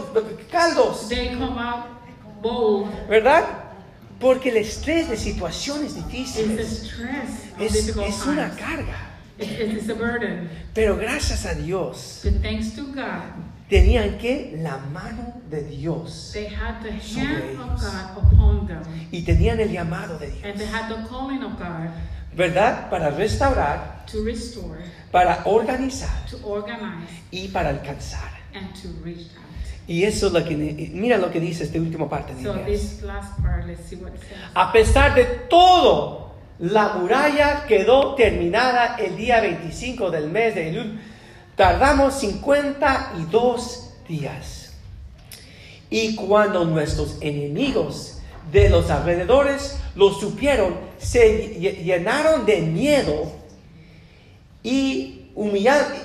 [0.50, 1.86] caldos, They come out
[2.42, 2.88] bold.
[3.08, 3.44] ¿verdad?
[4.20, 6.92] Porque el estrés de situaciones difíciles
[7.60, 9.06] es, es una carga.
[9.38, 10.50] It, it is a burden.
[10.74, 13.22] Pero gracias a Dios, But thanks to God,
[13.68, 17.80] tenían que la mano de Dios they had the Sobre hand of.
[17.80, 18.82] God upon them.
[19.10, 21.90] y tenían el llamado de And they Dios, had the calling of God
[22.34, 22.88] ¿verdad?
[22.90, 24.78] Para restaurar, to restore,
[25.10, 28.30] para organizar to organize, y para alcanzar.
[28.54, 29.44] and to reach out.
[29.88, 30.54] Y eso es lo que,
[30.92, 34.12] mira lo que dice esta última parte de So this last part, let's see what
[34.14, 34.38] it says.
[34.54, 41.00] A pesar de todo, la muralla quedó terminada el día 25 del mes de Elul.
[41.58, 44.70] Tardamos 52 días.
[45.90, 48.20] Y cuando nuestros enemigos
[48.52, 53.32] de los alrededores lo supieron, se lle- llenaron de miedo
[54.62, 55.30] y,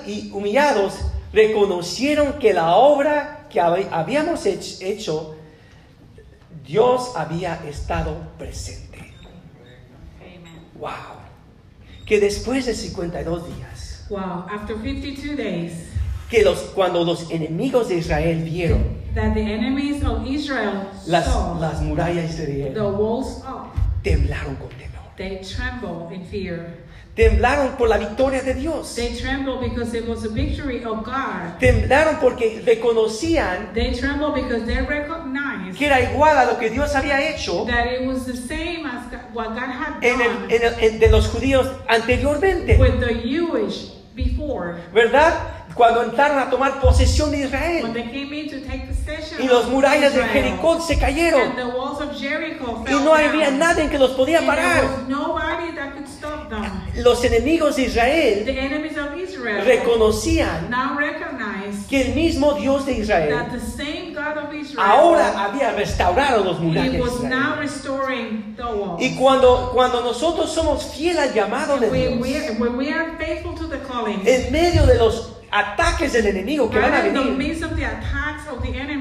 [0.06, 0.94] y humillados
[1.32, 5.36] reconocieron que la obra que hab- habíamos hech- hecho,
[6.66, 9.14] Dios había estado presente.
[10.80, 10.90] Wow.
[12.06, 13.73] Que después de 52 días,
[14.10, 15.72] Wow, after 52 days,
[16.28, 21.58] que los, cuando los enemigos de Israel vieron that the enemies of Israel las, saw
[21.60, 25.03] las murallas de the Israel, walls up, temblaron con temor.
[25.16, 26.82] They trembled in fear.
[27.14, 28.96] Temblaron por la victoria de Dios.
[28.96, 31.60] They trembled because it was a victory of God.
[31.60, 36.92] Temblaron porque reconocían They trembled because they recognized que era igual a lo que Dios
[36.96, 40.62] había hecho that it was the same as what God had en el- done en
[40.64, 42.78] el- en- de los judíos anteriormente.
[42.80, 44.76] with the Jewish before.
[44.92, 45.34] ¿Verdad?
[45.76, 48.86] Cuando entraron a tomar posesión de When Israel they came in to take
[49.38, 51.40] y los of murallas de Jericó se cayeron.
[51.40, 54.84] And the walls of Jericho y no había nadie que los podía parar.
[56.96, 60.70] Los enemigos de Israel The enemies of Israel reconocían
[61.88, 66.44] que el mismo Dios de that Israel the same God of Israel ahora había restaurado
[66.44, 66.98] los murallas de
[67.64, 68.54] Israel.
[68.98, 72.20] Y cuando, cuando nosotros somos fieles al llamado de Dios,
[72.58, 76.80] when we are faithful to the calling, en medio de los ataques del enemigo que
[76.80, 77.56] van a venir,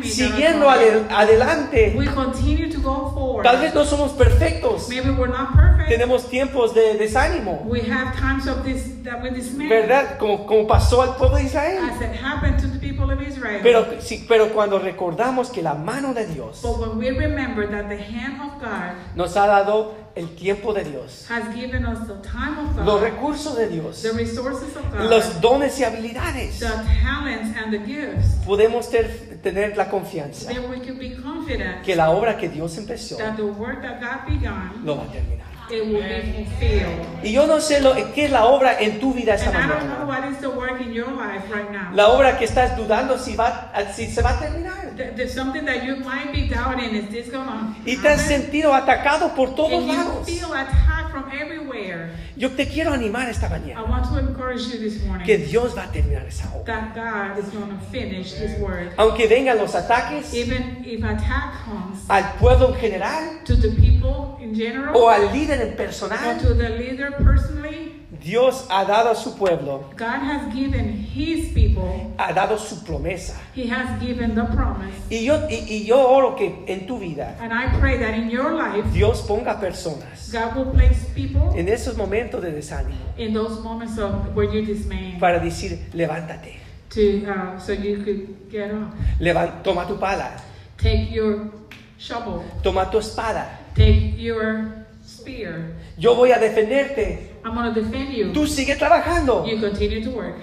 [0.03, 3.43] siguiendo adelante, we continue to go forward.
[3.43, 5.89] tal vez no somos perfectos, Maybe we're not perfect.
[5.89, 10.17] tenemos tiempos de desánimo, We have times of this ¿verdad?
[10.17, 11.79] Como, como pasó al pueblo de Israel.
[11.89, 13.59] as it happened to the people of Israel.
[13.63, 17.89] Pero, sí, pero cuando recordamos que la mano de Dios but when we remember that
[17.89, 22.15] the hand of God nos ha dado el tiempo de Dios, has given us the
[22.21, 26.42] time of God, los recursos de Dios, the resources of God, los dones y habilidades,
[26.51, 26.67] the
[27.01, 31.95] talents and the gifts, podemos ter- tener la confianza then we can be confident que
[31.95, 35.43] la obra que Dios empezó that the work that God began, lo va a terminar.
[35.69, 37.23] it will be fulfilled.
[37.23, 39.61] Y yo no sé lo, qué es la obra en tu vida esta And I
[39.67, 40.07] don't know mañana.
[40.07, 41.89] what is the work in your life right now.
[41.95, 44.91] La obra que estás dudando si, va, si se va a terminar.
[44.97, 46.93] Th- There's something that you might be doubting.
[46.95, 50.25] Is this gonna Y te has sentido atacado por todos And you lados.
[50.27, 52.09] feel attacked from everywhere.
[52.35, 55.75] Yo te quiero animar esta I mañana want to encourage you this morning que Dios
[55.77, 56.65] va a terminar esa obra.
[56.65, 58.93] that God is going to finish His work.
[58.97, 64.37] Aunque vengan los ataques Even if attack comes al pueblo en general to the people
[64.41, 67.82] in general o al líder en or personal, to the leader personally,
[68.21, 73.35] Dios ha dado a su pueblo, God has given His people, ha dado su promesa.
[73.55, 74.93] He has given the promise.
[75.09, 78.29] Y yo, y, y yo oro que en tu vida And I pray that in
[78.29, 83.33] your life, Dios ponga personas God will place people en esos momentos de desánimo in
[83.33, 86.57] those moments of where you're dismayed para decir, levántate,
[86.89, 88.93] to uh, so you could get up.
[89.19, 90.31] levan- toma tu pala,
[90.77, 91.49] Take your
[91.97, 93.59] shovel, toma tu espada.
[93.75, 94.82] take your
[95.23, 95.73] spear.
[95.97, 97.31] Yo voy a defenderte.
[97.45, 98.31] I'm to defend you.
[98.33, 99.45] Tú sigue trabajando.
[99.45, 100.35] You continue to work.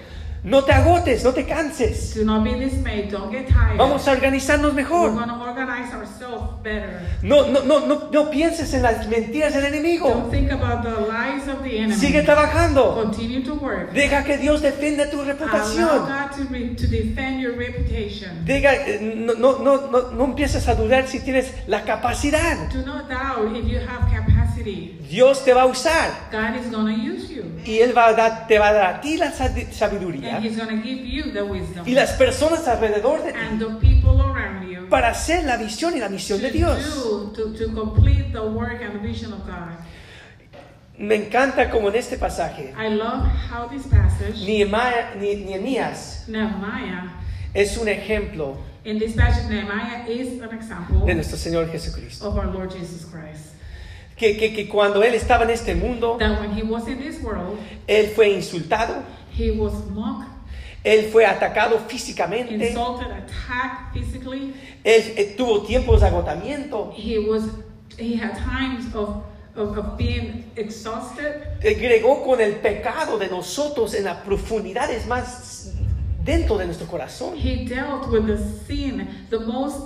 [0.43, 2.15] No te agotes, no te canses.
[2.15, 3.11] Do not be dismayed.
[3.11, 3.77] Don't get tired.
[3.77, 5.11] Vamos a organizarnos mejor.
[5.11, 6.99] organize ourselves better.
[7.21, 10.29] No, no, no, no, no pienses en las mentiras del Don't enemigo.
[10.31, 11.93] think about the lies of the enemy.
[11.93, 12.95] Sigue trabajando.
[12.95, 13.91] Continue to work.
[13.93, 16.07] Deja que Dios defienda tu Allow reputación.
[16.07, 18.43] God to, re- to defend your reputation.
[18.43, 22.67] Diga, eh, no, no, no, no, no empieces a dudar si tienes la capacidad.
[22.73, 24.40] Do not doubt if you have capacity.
[24.63, 26.29] Dios te va a usar.
[26.31, 27.43] God is to use you.
[27.65, 29.33] Y Él va a dar, te va a dar a ti la And
[29.71, 31.85] sabiduría He's going to give you the wisdom.
[31.87, 34.87] y las personas alrededor de ti And the people around you.
[34.89, 36.95] para hacer la visión y la misión to de Dios.
[36.95, 39.77] do, to, to complete the work and the vision of God.
[40.97, 47.09] Me encanta como en este pasaje, I love how this passage, Nehemiah- Nehemías Nehemiah,
[47.55, 52.27] es un ejemplo in this passage, Nehemiah is an example de nuestro Señor Jesucristo.
[52.27, 53.53] of our Lord Jesus Christ.
[54.21, 57.19] Que, que, que cuando Él estaba en este mundo, That when he was in this
[57.23, 57.57] world,
[57.87, 59.01] Él fue insultado,
[59.35, 60.29] he was mocked,
[60.83, 64.53] Él fue atacado físicamente, insulted, attacked physically.
[64.83, 67.45] Él eh, tuvo tiempos de agotamiento, He was,
[67.97, 69.23] he had times of,
[69.55, 71.41] of, of being exhausted.
[71.59, 75.73] agregó con el pecado de nosotros en las profundidades más
[76.23, 77.35] dentro de nuestro corazón.
[77.35, 79.79] He dealt with the sin, the most,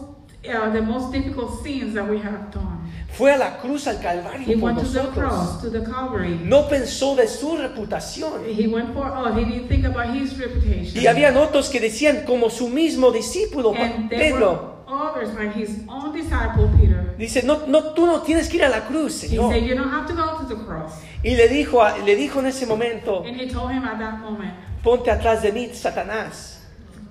[0.49, 2.83] uh, the most difficult sins that we have done.
[3.09, 5.13] Fue a la cruz al Calvario He por went to the nosotros.
[5.15, 6.37] cross, to the Calvary.
[6.43, 8.43] No pensó de su reputación.
[8.45, 9.33] He went for all.
[9.33, 11.01] He didn't think about his reputation.
[11.01, 15.53] Y habían otros que decían, como su mismo discípulo, and there Pedro, were others, like
[15.53, 17.15] his own disciple Peter.
[17.17, 19.49] dice, no, no, tú no tienes que ir a la cruz, He Señor.
[19.53, 20.91] said, "You don't have to go to the cross."
[21.23, 24.19] Y le dijo, a- le dijo en ese momento, And he told him at that
[24.19, 26.54] moment, ponte atrás de mí, Satanás,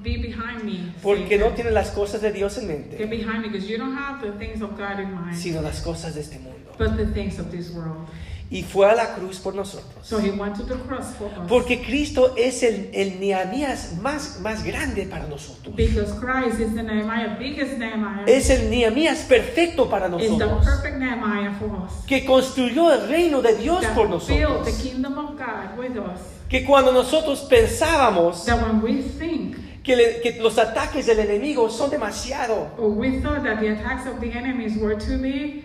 [0.05, 3.49] "Be behind me, porque no tienes las cosas de Dios en Get mente, behind me,
[3.49, 6.39] because you don't have the things of God in mind, sino las cosas de este
[6.39, 6.71] mundo.
[6.79, 8.07] but the things of this world."
[8.51, 10.07] Y fue a la cruz por nosotros.
[10.07, 11.49] So he went to the cross for us.
[11.49, 15.75] Porque Cristo es el, el Nehemías más, más grande para nosotros.
[15.75, 20.65] Because Christ is the Nehemiah, biggest Nehemiah, Es el Nehemías perfecto para is the nosotros.
[20.67, 22.05] perfect Nehemiah for us.
[22.07, 24.77] Que construyó el reino de Dios that por built the nosotros.
[24.83, 26.21] kingdom of God with us.
[26.49, 31.69] Que cuando nosotros pensábamos That when we think que, le- que los ataques del enemigo
[31.71, 35.63] son demasiado, we thought that the attacks of the enemies were too big,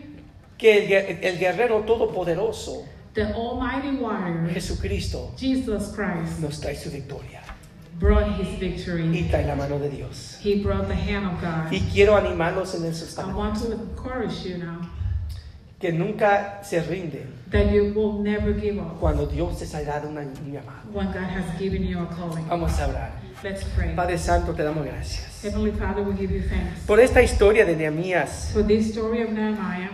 [0.58, 6.92] que el, gue- el guerrero todopoderoso, the Almighty Warrior, Jesucristo, Jesus Christ, nos trae su
[6.92, 7.42] victoria
[8.00, 9.28] brought his y victory.
[9.30, 10.38] trae la mano de Dios.
[10.42, 11.72] He brought the hand of God.
[11.72, 14.80] Y quiero animarlos en esos I want to encourage you now
[15.82, 20.08] que nunca se rinden that you will never give up cuando Dios les ha dado
[20.10, 20.90] una- un llamado.
[20.94, 22.46] when God has given you a calling.
[22.48, 23.12] Vamos a orar.
[23.42, 23.96] Let's pray.
[23.96, 25.42] Padre Santo, te damos gracias.
[25.42, 26.86] Heavenly Father, we give you thanks.
[26.86, 28.54] Por esta historia de Nehemías,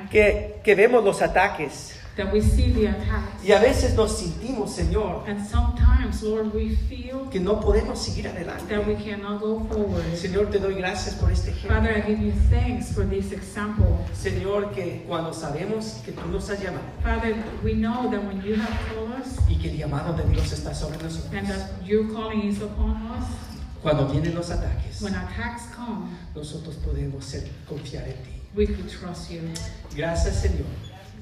[0.09, 3.43] que, que vemos los ataques that we see the attacks.
[3.43, 8.27] y a veces nos sentimos, Señor, And sometimes, Lord, we feel que no podemos seguir
[8.27, 8.65] adelante.
[8.69, 10.03] that we cannot go forward.
[10.15, 11.75] Señor, te doy gracias por este ejemplo.
[11.77, 13.97] Father, I give you thanks for this example.
[14.13, 18.55] Señor, que cuando sabemos que tú nos has llamado Father, we know that when you
[18.55, 22.05] have called us y que el llamado de Dios está sobre nosotros, and that your
[22.13, 23.25] calling is upon us,
[23.83, 28.31] cuando vienen los ataques, when attacks come, nosotros podemos ser, confiar en ti.
[28.55, 29.41] we could trust you.
[29.95, 30.65] Gracias, Señor.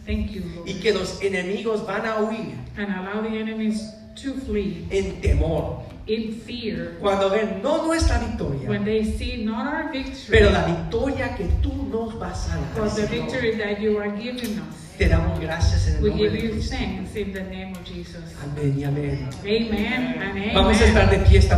[0.05, 0.81] Thank you, Y Lord.
[0.81, 3.81] que los enemigos van a huir And allow the enemies
[4.23, 9.65] to flee en temor in fear cuando ven no nuestra when victoria, they see not
[9.65, 12.65] our victory, pero la victoria que tú nos vas a dar.
[12.75, 13.09] but the Señor.
[13.31, 14.75] victory that you are giving us.
[14.97, 16.75] Te damos gracias en el We nombre give de you Cristo.
[16.75, 18.21] thanks in the name of Jesus.
[18.43, 19.29] Amén y amén.
[19.41, 20.51] Amen.
[20.53, 21.57] Vamos a estar de pie esta